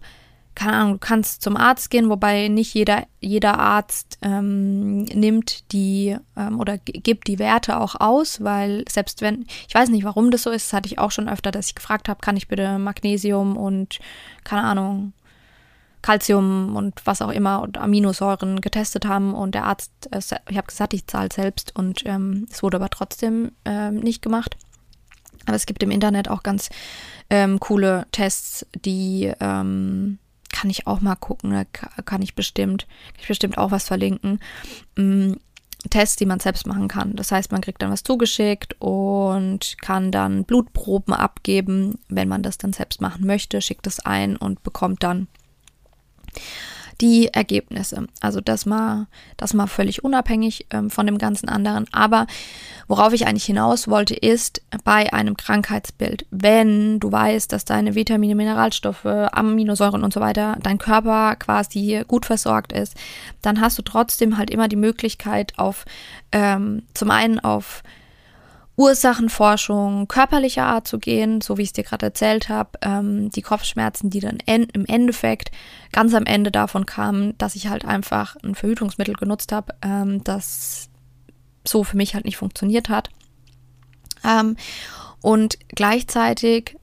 keine 0.55 0.73
Ahnung, 0.73 0.93
du 0.93 0.99
kannst 0.99 1.41
zum 1.41 1.57
Arzt 1.57 1.89
gehen, 1.89 2.09
wobei 2.09 2.47
nicht 2.47 2.73
jeder, 2.73 3.05
jeder 3.19 3.59
Arzt 3.59 4.19
ähm, 4.21 5.03
nimmt 5.03 5.71
die 5.71 6.15
ähm, 6.37 6.59
oder 6.59 6.77
gibt 6.77 7.27
die 7.27 7.39
Werte 7.39 7.79
auch 7.79 7.95
aus, 7.99 8.43
weil 8.43 8.85
selbst 8.87 9.21
wenn, 9.21 9.45
ich 9.67 9.73
weiß 9.73 9.89
nicht, 9.89 10.03
warum 10.03 10.29
das 10.31 10.43
so 10.43 10.51
ist, 10.51 10.67
das 10.67 10.73
hatte 10.73 10.87
ich 10.87 10.99
auch 10.99 11.11
schon 11.11 11.29
öfter, 11.29 11.51
dass 11.51 11.67
ich 11.67 11.75
gefragt 11.75 12.07
habe, 12.07 12.19
kann 12.21 12.37
ich 12.37 12.47
bitte 12.47 12.77
Magnesium 12.77 13.57
und, 13.57 13.99
keine 14.43 14.63
Ahnung, 14.63 15.13
Calcium 16.03 16.75
und 16.75 17.01
was 17.05 17.21
auch 17.21 17.31
immer 17.31 17.61
und 17.61 17.77
Aminosäuren 17.77 18.61
getestet 18.61 19.05
haben 19.05 19.33
und 19.33 19.55
der 19.55 19.63
Arzt, 19.63 19.91
äh, 20.11 20.19
ich 20.49 20.57
habe 20.57 20.67
gesagt, 20.67 20.93
ich 20.93 21.07
zahle 21.07 21.29
selbst 21.33 21.75
und 21.75 22.05
ähm, 22.05 22.45
es 22.51 22.61
wurde 22.61 22.77
aber 22.77 22.89
trotzdem 22.89 23.53
ähm, 23.65 23.95
nicht 24.01 24.21
gemacht. 24.21 24.57
Aber 25.45 25.55
es 25.55 25.65
gibt 25.65 25.83
im 25.83 25.91
Internet 25.91 26.29
auch 26.29 26.43
ganz 26.43 26.69
ähm, 27.29 27.59
coole 27.59 28.05
Tests, 28.11 28.65
die 28.85 29.31
ähm, 29.39 30.19
kann 30.51 30.69
ich 30.69 30.87
auch 30.87 31.01
mal 31.01 31.15
gucken, 31.15 31.51
da 31.51 31.65
kann 32.03 32.21
ich 32.21 32.35
bestimmt, 32.35 32.87
kann 32.87 33.21
ich 33.21 33.27
bestimmt 33.27 33.57
auch 33.57 33.71
was 33.71 33.87
verlinken. 33.87 34.39
Mm, 34.95 35.33
Tests, 35.89 36.15
die 36.15 36.25
man 36.25 36.39
selbst 36.39 36.65
machen 36.65 36.87
kann. 36.87 37.15
Das 37.15 37.31
heißt, 37.31 37.51
man 37.51 37.61
kriegt 37.61 37.81
dann 37.81 37.91
was 37.91 38.03
zugeschickt 38.03 38.79
und 38.79 39.75
kann 39.81 40.11
dann 40.11 40.45
Blutproben 40.45 41.13
abgeben, 41.13 41.99
wenn 42.07 42.29
man 42.29 42.41
das 42.41 42.57
dann 42.57 42.71
selbst 42.71 43.01
machen 43.01 43.25
möchte, 43.25 43.61
schickt 43.61 43.87
es 43.87 43.99
ein 43.99 44.37
und 44.37 44.63
bekommt 44.63 45.03
dann 45.03 45.27
die 47.03 47.27
Ergebnisse. 47.27 48.07
Also 48.21 48.39
das 48.39 48.65
mal, 48.65 49.07
das 49.35 49.53
mal 49.53 49.67
völlig 49.67 50.05
unabhängig 50.05 50.67
ähm, 50.71 50.89
von 50.89 51.05
dem 51.05 51.17
ganzen 51.17 51.49
anderen. 51.49 51.85
Aber 51.91 52.27
worauf 52.87 53.11
ich 53.11 53.27
eigentlich 53.27 53.43
hinaus 53.43 53.89
wollte, 53.89 54.15
ist 54.15 54.61
bei 54.85 55.11
einem 55.11 55.35
Krankheitsbild, 55.35 56.25
wenn 56.31 57.01
du 57.01 57.11
weißt, 57.11 57.51
dass 57.51 57.65
deine 57.65 57.93
Vitamine, 57.95 58.35
Mineralstoffe, 58.35 59.03
Aminosäuren 59.03 60.01
und 60.01 60.13
so 60.13 60.21
weiter, 60.21 60.57
dein 60.63 60.77
Körper 60.77 61.35
quasi 61.35 62.05
gut 62.07 62.25
versorgt 62.25 62.71
ist, 62.71 62.95
dann 63.41 63.59
hast 63.59 63.77
du 63.77 63.81
trotzdem 63.81 64.37
halt 64.37 64.49
immer 64.49 64.69
die 64.69 64.77
Möglichkeit 64.77 65.59
auf 65.59 65.83
ähm, 66.31 66.83
zum 66.93 67.11
einen 67.11 67.41
auf 67.41 67.83
Ursachenforschung 68.75 70.07
körperlicher 70.07 70.65
Art 70.65 70.87
zu 70.87 70.97
gehen, 70.97 71.41
so 71.41 71.57
wie 71.57 71.61
ich 71.61 71.69
es 71.69 71.73
dir 71.73 71.83
gerade 71.83 72.07
erzählt 72.07 72.49
habe, 72.49 72.71
ähm, 72.81 73.29
die 73.29 73.43
Kopfschmerzen, 73.43 74.09
die 74.09 74.19
dann 74.19 74.39
en 74.45 74.63
im 74.73 74.85
Endeffekt 74.85 75.51
ganz 75.91 76.13
am 76.15 76.25
Ende 76.25 76.51
davon 76.51 76.85
kamen, 76.85 77.37
dass 77.37 77.55
ich 77.55 77.67
halt 77.67 77.85
einfach 77.85 78.35
ein 78.43 78.55
Verhütungsmittel 78.55 79.15
genutzt 79.15 79.51
habe, 79.51 79.75
ähm, 79.83 80.23
das 80.23 80.89
so 81.65 81.83
für 81.83 81.97
mich 81.97 82.15
halt 82.15 82.25
nicht 82.25 82.37
funktioniert 82.37 82.89
hat. 82.89 83.09
Ähm, 84.23 84.57
und 85.21 85.57
gleichzeitig 85.69 86.75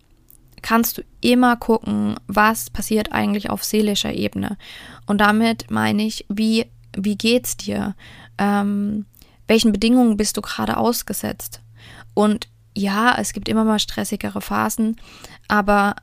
kannst 0.63 0.99
du 0.99 1.03
immer 1.21 1.57
gucken, 1.57 2.17
was 2.27 2.71
passiert 2.71 3.13
eigentlich 3.13 3.51
auf 3.51 3.65
seelischer 3.65 4.13
Ebene. 4.13 4.57
Und 5.07 5.21
damit 5.21 5.71
meine 5.71 6.05
ich, 6.05 6.25
wie, 6.29 6.67
wie 6.97 7.17
geht's 7.17 7.57
dir? 7.57 7.95
Ähm, 8.39 9.07
welchen 9.49 9.73
Bedingungen 9.73 10.17
bist 10.17 10.37
du 10.37 10.43
gerade 10.43 10.77
ausgesetzt? 10.77 11.61
Und 12.21 12.49
ja, 12.77 13.17
es 13.19 13.33
gibt 13.33 13.49
immer 13.49 13.65
mal 13.65 13.79
stressigere 13.79 14.43
Phasen, 14.43 14.97
aber 15.49 15.97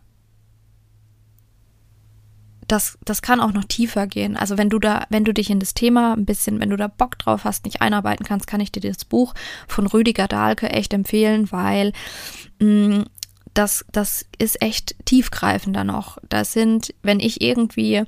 das, 2.67 2.97
das 3.05 3.21
kann 3.21 3.39
auch 3.39 3.53
noch 3.53 3.65
tiefer 3.65 4.07
gehen. 4.07 4.35
Also 4.35 4.57
wenn 4.57 4.69
du 4.69 4.79
da, 4.79 5.05
wenn 5.09 5.23
du 5.23 5.33
dich 5.33 5.51
in 5.51 5.59
das 5.59 5.75
Thema 5.75 6.13
ein 6.13 6.25
bisschen, 6.25 6.59
wenn 6.59 6.71
du 6.71 6.75
da 6.75 6.87
Bock 6.87 7.19
drauf 7.19 7.43
hast, 7.43 7.65
nicht 7.65 7.81
einarbeiten 7.81 8.25
kannst, 8.25 8.47
kann 8.47 8.59
ich 8.59 8.71
dir 8.71 8.81
das 8.81 9.05
Buch 9.05 9.35
von 9.67 9.85
Rüdiger 9.85 10.27
Dahlke 10.27 10.71
echt 10.71 10.91
empfehlen, 10.91 11.51
weil 11.51 11.93
mh, 12.59 12.97
mm, 12.97 13.05
das, 13.53 13.85
das 13.91 14.25
ist 14.39 14.61
echt 14.61 14.95
tiefgreifender 15.05 15.83
noch. 15.83 16.17
Da 16.29 16.43
sind, 16.43 16.93
wenn 17.03 17.19
ich 17.19 17.41
irgendwie 17.41 18.03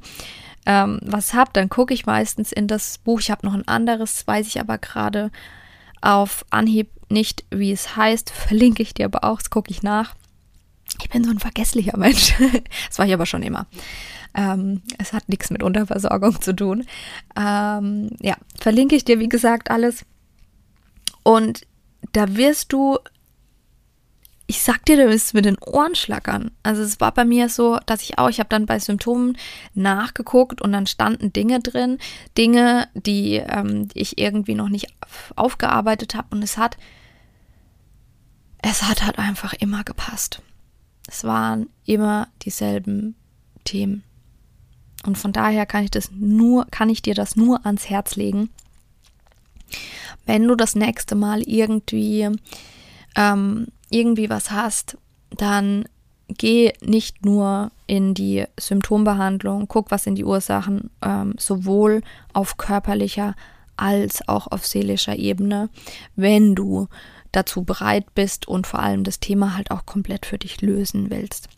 ähm, 0.65 0.99
was 1.03 1.33
habe, 1.33 1.51
dann 1.53 1.69
gucke 1.69 1.93
ich 1.93 2.07
meistens 2.07 2.51
in 2.51 2.67
das 2.67 2.97
Buch. 2.97 3.19
Ich 3.19 3.31
habe 3.31 3.45
noch 3.45 3.53
ein 3.53 3.67
anderes, 3.67 4.27
weiß 4.27 4.47
ich 4.47 4.59
aber 4.59 4.79
gerade 4.79 5.31
auf 6.01 6.45
Anhieb 6.49 6.89
nicht, 7.11 7.45
wie 7.51 7.71
es 7.71 7.95
heißt, 7.95 8.29
verlinke 8.29 8.83
ich 8.83 8.93
dir 8.93 9.05
aber 9.05 9.23
auch, 9.23 9.39
das 9.39 9.49
gucke 9.49 9.71
ich 9.71 9.83
nach. 9.83 10.15
Ich 11.01 11.09
bin 11.09 11.23
so 11.23 11.31
ein 11.31 11.39
vergesslicher 11.39 11.97
Mensch. 11.97 12.33
das 12.87 12.99
war 12.99 13.05
ich 13.05 13.13
aber 13.13 13.25
schon 13.25 13.43
immer. 13.43 13.67
Ähm, 14.35 14.81
es 14.97 15.13
hat 15.13 15.29
nichts 15.29 15.49
mit 15.49 15.63
Unterversorgung 15.63 16.41
zu 16.41 16.55
tun. 16.55 16.85
Ähm, 17.35 18.09
ja, 18.21 18.37
verlinke 18.59 18.95
ich 18.95 19.05
dir, 19.05 19.19
wie 19.19 19.29
gesagt, 19.29 19.71
alles. 19.71 20.05
Und 21.23 21.65
da 22.11 22.35
wirst 22.35 22.73
du 22.73 22.97
ich 24.49 24.63
sag 24.63 24.83
dir, 24.85 24.97
du 24.97 25.07
wirst 25.07 25.35
mit 25.35 25.45
den 25.45 25.59
Ohren 25.59 25.93
schlackern. 25.93 26.49
Also 26.63 26.81
es 26.81 26.99
war 26.99 27.13
bei 27.13 27.23
mir 27.23 27.49
so, 27.49 27.77
dass 27.85 28.01
ich 28.01 28.17
auch, 28.17 28.29
ich 28.29 28.39
habe 28.39 28.49
dann 28.49 28.65
bei 28.65 28.79
Symptomen 28.79 29.37
nachgeguckt 29.75 30.59
und 30.59 30.71
dann 30.71 30.87
standen 30.87 31.31
Dinge 31.31 31.59
drin, 31.59 31.99
Dinge, 32.35 32.87
die, 32.95 33.35
ähm, 33.35 33.89
die 33.89 33.99
ich 33.99 34.17
irgendwie 34.17 34.55
noch 34.55 34.69
nicht 34.69 34.87
aufgearbeitet 35.35 36.15
habe 36.15 36.29
und 36.31 36.41
es 36.41 36.57
hat, 36.57 36.77
es 38.61 38.83
hat 38.83 39.03
halt 39.03 39.19
einfach 39.19 39.53
immer 39.53 39.83
gepasst. 39.83 40.41
Es 41.07 41.23
waren 41.23 41.69
immer 41.85 42.27
dieselben 42.43 43.15
Themen. 43.63 44.03
Und 45.05 45.17
von 45.17 45.31
daher 45.31 45.65
kann 45.65 45.83
ich 45.85 45.91
das 45.91 46.11
nur, 46.11 46.67
kann 46.69 46.89
ich 46.89 47.01
dir 47.01 47.15
das 47.15 47.35
nur 47.35 47.65
ans 47.65 47.89
Herz 47.89 48.15
legen. 48.15 48.49
Wenn 50.25 50.47
du 50.47 50.55
das 50.55 50.75
nächste 50.75 51.15
Mal 51.15 51.41
irgendwie 51.41 52.29
ähm, 53.15 53.67
irgendwie 53.89 54.29
was 54.29 54.51
hast, 54.51 54.97
dann 55.31 55.85
geh 56.27 56.73
nicht 56.81 57.25
nur 57.25 57.71
in 57.87 58.13
die 58.13 58.45
Symptombehandlung, 58.59 59.67
guck, 59.67 59.89
was 59.89 60.03
sind 60.03 60.15
die 60.15 60.25
Ursachen, 60.25 60.91
ähm, 61.01 61.33
sowohl 61.37 62.01
auf 62.33 62.57
körperlicher 62.57 63.35
als 63.77 64.27
auch 64.27 64.47
auf 64.47 64.67
seelischer 64.67 65.15
Ebene, 65.15 65.69
wenn 66.15 66.53
du 66.53 66.87
dazu 67.31 67.63
bereit 67.63 68.13
bist 68.15 68.47
und 68.47 68.67
vor 68.67 68.79
allem 68.79 69.03
das 69.03 69.19
Thema 69.19 69.55
halt 69.55 69.71
auch 69.71 69.85
komplett 69.85 70.25
für 70.25 70.37
dich 70.37 70.61
lösen 70.61 71.09
willst. 71.09 71.49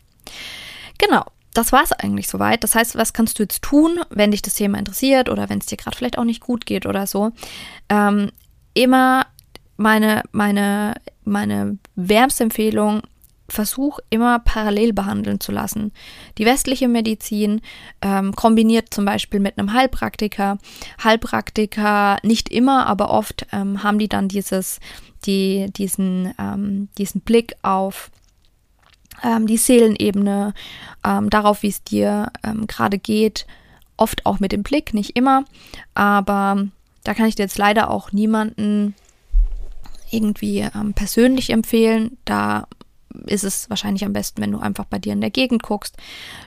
Genau, 0.98 1.24
das 1.54 1.72
war 1.72 1.84
es 1.84 1.92
eigentlich 1.92 2.28
soweit. 2.28 2.64
Das 2.64 2.76
heißt, 2.76 2.96
was 2.96 3.14
kannst 3.14 3.40
du 3.40 3.44
jetzt 3.44 3.62
tun, 3.62 4.00
wenn 4.10 4.32
dich 4.32 4.42
das 4.42 4.54
Thema 4.54 4.78
interessiert 4.78 5.30
oder 5.30 5.50
wenn 5.50 5.60
es 5.60 5.66
dir 5.66 5.78
gerade 5.78 5.98
vielleicht 5.98 6.18
auch 6.18 6.24
nicht 6.24 6.42
gut 6.42 6.66
geht 6.66 6.86
oder 6.86 7.08
so? 7.08 7.32
Ähm, 7.90 8.32
immer 8.74 9.26
meine, 9.78 10.24
meine, 10.32 10.96
meine 11.24 11.78
wärmste 11.96 12.44
Empfehlung, 12.44 13.02
versuch 13.52 14.00
immer 14.10 14.40
parallel 14.40 14.94
behandeln 14.94 15.40
zu 15.40 15.52
lassen. 15.52 15.92
Die 16.38 16.46
westliche 16.46 16.88
Medizin 16.88 17.62
ähm, 18.02 18.34
kombiniert 18.36 18.94
zum 18.94 19.06
Beispiel 19.06 19.40
mit 19.40 19.58
einem 19.58 19.74
Heilpraktiker. 19.74 20.58
Heilpraktiker 21.04 22.18
nicht 22.24 22.50
immer, 22.50 22.88
aber 22.88 23.10
oft 23.10 23.46
ähm, 23.52 23.84
haben 23.84 24.00
die 24.00 24.10
dann 24.10 24.28
dieses, 24.28 24.80
die, 25.26 25.68
diesen, 25.76 26.34
ähm, 26.40 26.90
diesen 26.98 27.22
Blick 27.22 27.54
auf 27.62 28.12
ähm, 29.24 29.48
die 29.48 29.58
Seelenebene, 29.58 30.54
ähm, 31.06 31.30
darauf, 31.30 31.64
wie 31.64 31.70
es 31.70 31.84
dir 31.84 32.32
ähm, 32.44 32.68
gerade 32.68 32.98
geht. 32.98 33.46
Oft 33.98 34.26
auch 34.26 34.40
mit 34.40 34.52
dem 34.52 34.64
Blick, 34.64 34.94
nicht 34.94 35.16
immer, 35.16 35.46
aber 35.94 36.68
da 37.04 37.14
kann 37.14 37.28
ich 37.28 37.36
dir 37.36 37.44
jetzt 37.44 37.58
leider 37.58 37.92
auch 37.92 38.12
niemanden 38.12 38.96
irgendwie 40.10 40.68
persönlich 40.96 41.52
empfehlen. 41.52 42.18
Da 42.26 42.68
ist 43.26 43.44
es 43.44 43.70
wahrscheinlich 43.70 44.06
am 44.06 44.14
besten, 44.14 44.42
wenn 44.42 44.52
du 44.52 44.60
einfach 44.60 44.86
bei 44.86 45.00
dir 45.00 45.14
in 45.14 45.22
der 45.22 45.30
Gegend 45.30 45.64
guckst, 45.64 45.98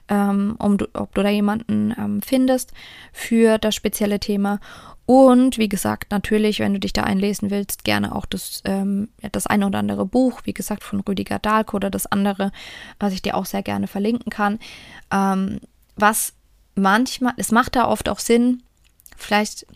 ähm, 0.09 0.57
um 0.59 0.79
du, 0.79 0.87
ob 0.94 1.14
du 1.14 1.22
da 1.22 1.29
jemanden 1.29 1.94
ähm, 1.98 2.22
findest 2.22 2.72
für 3.12 3.59
das 3.59 3.74
spezielle 3.74 4.20
Thema. 4.20 4.61
Und 5.07 5.59
wie 5.59 5.68
gesagt, 5.68 6.11
natürlich, 6.11 6.61
wenn 6.61 6.72
du 6.72 6.81
dich 6.81 6.92
da 6.92 7.03
einlesen 7.03 7.50
willst, 7.50 7.85
gerne 7.85 8.14
auch 8.14 8.24
das, 8.24 8.62
ähm, 8.64 9.09
das 9.33 9.46
eine 9.46 9.66
oder 9.66 9.79
andere 9.79 10.07
Buch, 10.07 10.40
wie 10.44 10.55
gesagt, 10.55 10.83
von 10.83 11.00
Rüdiger 11.00 11.38
Dahlke 11.38 11.77
oder 11.77 11.90
das 11.90 12.07
andere, 12.07 12.53
was 12.98 13.12
ich 13.12 13.20
dir 13.20 13.37
auch 13.37 13.46
sehr 13.46 13.62
gerne 13.62 13.87
verlinken 13.87 14.31
kann. 14.31 14.59
Ähm, 15.11 15.61
was 15.96 16.33
manchmal, 16.74 17.35
es 17.37 17.53
macht 17.53 17.77
da 17.77 17.87
oft 17.87 18.09
auch 18.09 18.18
Sinn, 18.18 18.62
vielleicht 19.16 19.66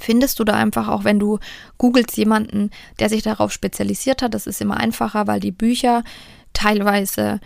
findest 0.00 0.38
du 0.38 0.44
da 0.44 0.54
einfach 0.54 0.88
auch, 0.88 1.04
wenn 1.04 1.18
du 1.18 1.38
googelst 1.78 2.16
jemanden, 2.16 2.70
der 2.98 3.08
sich 3.08 3.22
darauf 3.22 3.52
spezialisiert 3.52 4.22
hat. 4.22 4.34
Das 4.34 4.46
ist 4.46 4.60
immer 4.60 4.76
einfacher, 4.78 5.26
weil 5.26 5.40
die 5.40 5.52
Bücher 5.52 6.04
teilweise 6.52 7.40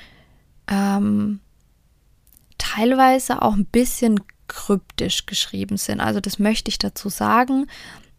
ähm, 0.69 1.41
teilweise 2.59 3.43
auch 3.43 3.55
ein 3.55 3.67
bisschen 3.67 4.21
kryptisch 4.49 5.27
geschrieben 5.27 5.77
sind. 5.77 6.01
Also 6.01 6.21
das 6.21 6.39
möchte 6.39 6.69
ich 6.69 6.79
dazu 6.79 7.09
sagen. 7.09 7.67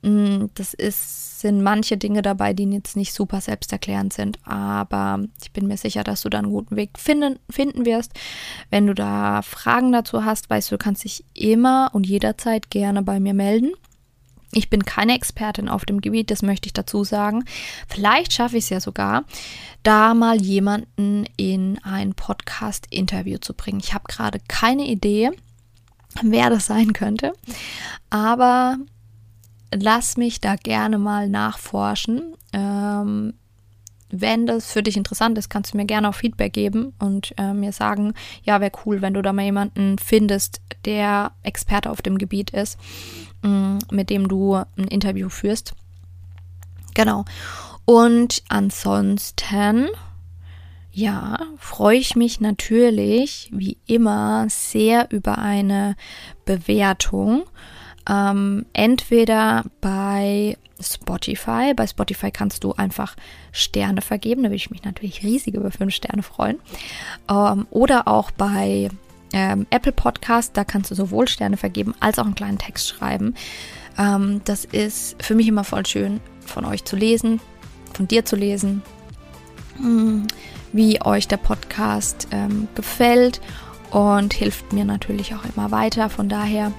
Mm, 0.02 0.46
das 0.56 0.74
ist, 0.74 1.40
sind 1.40 1.63
manche 1.63 1.98
Dinge 1.98 2.22
dabei, 2.22 2.54
die 2.54 2.66
jetzt 2.66 2.96
nicht 2.96 3.13
super 3.13 3.42
selbsterklärend 3.42 4.13
sind, 4.13 4.40
aber 4.44 5.24
ich 5.42 5.52
bin 5.52 5.68
mir 5.68 5.78
sicher, 5.78 6.04
dass 6.04 6.22
du 6.22 6.30
da 6.30 6.40
einen 6.40 6.52
guten 6.52 6.76
Weg 6.76 7.00
finden, 7.00 7.40
finden 7.50 7.86
wirst. 7.86 8.12
Wenn 8.70 8.88
du 8.88 8.94
da 8.94 9.42
Fragen 9.42 9.92
dazu 9.92 10.24
hast, 10.26 10.50
weißt 10.50 10.72
du, 10.72 10.76
du 10.76 10.84
kannst 10.84 11.04
dich 11.04 11.24
immer 11.34 11.90
und 11.94 12.06
jederzeit 12.06 12.70
gerne 12.70 13.02
bei 13.02 13.20
mir 13.20 13.34
melden. 13.34 13.72
Ich 14.52 14.70
bin 14.70 14.86
keine 14.86 15.14
Expertin 15.14 15.68
auf 15.68 15.86
dem 15.86 16.00
Gebiet, 16.00 16.32
das 16.32 16.42
möchte 16.42 16.68
ich 16.68 16.74
dazu 16.74 17.04
sagen. 17.04 17.44
Vielleicht 17.88 18.34
schaffe 18.34 18.58
ich 18.58 18.66
es 18.66 18.70
ja 18.70 18.80
sogar, 18.80 19.26
da 19.84 20.14
mal 20.14 20.42
jemanden 20.42 21.26
in 21.36 21.80
ein 21.84 22.14
Podcast-Interview 22.14 23.40
zu 23.40 23.54
bringen. 23.54 23.80
Ich 23.82 23.94
habe 23.94 24.06
gerade 24.08 24.40
keine 24.48 24.88
Idee, 24.88 25.32
wer 26.24 26.50
das 26.50 26.68
sein 26.68 26.94
könnte, 26.94 27.34
aber 28.10 28.78
lass 29.74 30.18
mich 30.18 30.40
da 30.40 30.56
gerne 30.56 30.98
mal 30.98 31.30
nachforschen. 31.30 32.34
Ähm, 32.54 33.34
wenn 34.10 34.46
das 34.46 34.72
für 34.72 34.84
dich 34.84 34.96
interessant 34.96 35.38
ist, 35.38 35.50
kannst 35.50 35.74
du 35.74 35.78
mir 35.78 35.86
gerne 35.86 36.08
auch 36.08 36.16
Feedback 36.16 36.54
geben 36.54 36.94
und 37.00 37.34
äh, 37.38 37.54
mir 37.54 37.74
sagen, 37.74 38.14
ja, 38.44 38.62
wäre 38.62 38.72
cool, 38.86 39.02
wenn 39.02 39.14
du 39.14 39.22
da 39.22 39.34
mal 39.34 39.44
jemanden 39.44 39.98
findest, 40.00 40.62
der 40.86 41.32
Experte 41.44 41.90
auf 41.92 42.02
dem 42.02 42.18
Gebiet 42.18 42.52
ist, 42.52 42.78
mit 43.41 44.10
dem 44.10 44.28
du 44.28 44.56
ein 44.56 44.88
Interview 44.89 45.30
führst. 45.30 45.73
Genau. 46.93 47.26
Und 47.86 48.43
ansonsten, 48.50 49.88
ja, 50.91 51.38
freue 51.58 51.97
ich 51.97 52.15
mich 52.15 52.41
natürlich 52.41 53.50
wie 53.54 53.78
immer 53.86 54.47
sehr 54.50 55.12
über 55.12 55.38
eine 55.38 55.95
Bewertung. 56.45 57.43
Ähm, 58.10 58.65
entweder 58.73 59.63
bei 59.80 60.58
Spotify. 60.82 61.73
Bei 61.76 61.88
Spotify 61.88 62.32
kannst 62.32 62.63
du 62.63 62.73
einfach 62.73 63.15
Sterne 63.52 64.02
vergeben. 64.02 64.43
Da 64.43 64.50
würde 64.50 64.56
ich 64.56 64.71
mich 64.71 64.84
natürlich 64.84 65.23
riesig 65.23 65.56
über 65.56 65.71
fünf 65.71 65.93
Sterne 65.93 66.23
freuen. 66.23 66.60
Ähm, 67.30 67.67
oder 67.69 68.08
auch 68.08 68.32
bei 68.32 68.89
ähm, 69.34 69.68
Apple 69.70 69.92
Podcast. 69.92 70.56
Da 70.56 70.63
kannst 70.63 70.92
du 70.92 70.96
sowohl 70.96 71.28
Sterne 71.28 71.58
vergeben 71.58 71.94
als 72.00 72.20
auch 72.20 72.26
einen 72.26 72.36
kleinen 72.36 72.58
Text 72.58 72.88
schreiben. 72.88 73.36
Ähm, 73.98 74.42
das 74.46 74.66
ist 74.66 75.22
für 75.22 75.36
mich 75.36 75.48
immer 75.48 75.63
voll 75.63 75.86
schön, 75.86 76.20
von 76.46 76.66
euch 76.66 76.86
zu 76.86 76.96
lesen, 76.96 77.40
von 77.94 78.08
dir 78.08 78.26
zu 78.26 78.36
lesen, 78.36 78.82
hm, 79.78 80.28
wie 80.74 81.02
euch 81.02 81.28
der 81.28 81.38
Podcast 81.38 82.28
ähm, 82.32 82.68
gefällt 82.76 83.42
und 83.92 84.34
hilft 84.34 84.74
mir 84.74 84.86
natürlich 84.86 85.34
auch 85.34 85.46
immer 85.56 85.72
weiter. 85.72 86.10
Von 86.10 86.30
daher 86.30 86.72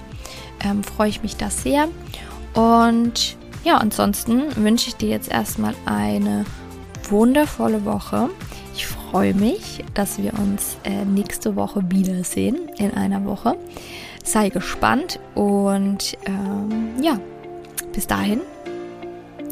ähm, 0.63 0.83
freue 0.83 1.09
ich 1.09 1.23
mich 1.23 1.35
da 1.35 1.49
sehr. 1.49 1.87
Und 2.53 3.37
ja, 3.63 3.77
ansonsten 3.77 4.55
wünsche 4.55 4.89
ich 4.89 4.95
dir 4.95 5.09
jetzt 5.09 5.29
erstmal 5.29 5.75
eine 5.85 6.45
wundervolle 7.09 7.85
Woche. 7.85 8.29
Ich 9.09 9.11
freue 9.11 9.33
mich, 9.33 9.83
dass 9.95 10.19
wir 10.19 10.33
uns 10.37 10.77
äh, 10.83 11.03
nächste 11.03 11.55
Woche 11.55 11.81
wiedersehen 11.89 12.69
in 12.77 12.93
einer 12.93 13.25
Woche. 13.25 13.57
Sei 14.23 14.49
gespannt 14.49 15.19
und 15.33 16.15
ähm, 16.27 16.91
ja, 17.01 17.19
bis 17.91 18.05
dahin 18.05 18.41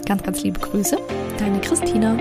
ganz, 0.06 0.22
ganz 0.22 0.43
liebe 0.43 0.60
Grüße. 0.60 1.00
Deine 1.39 1.60
Christina. 1.60 2.15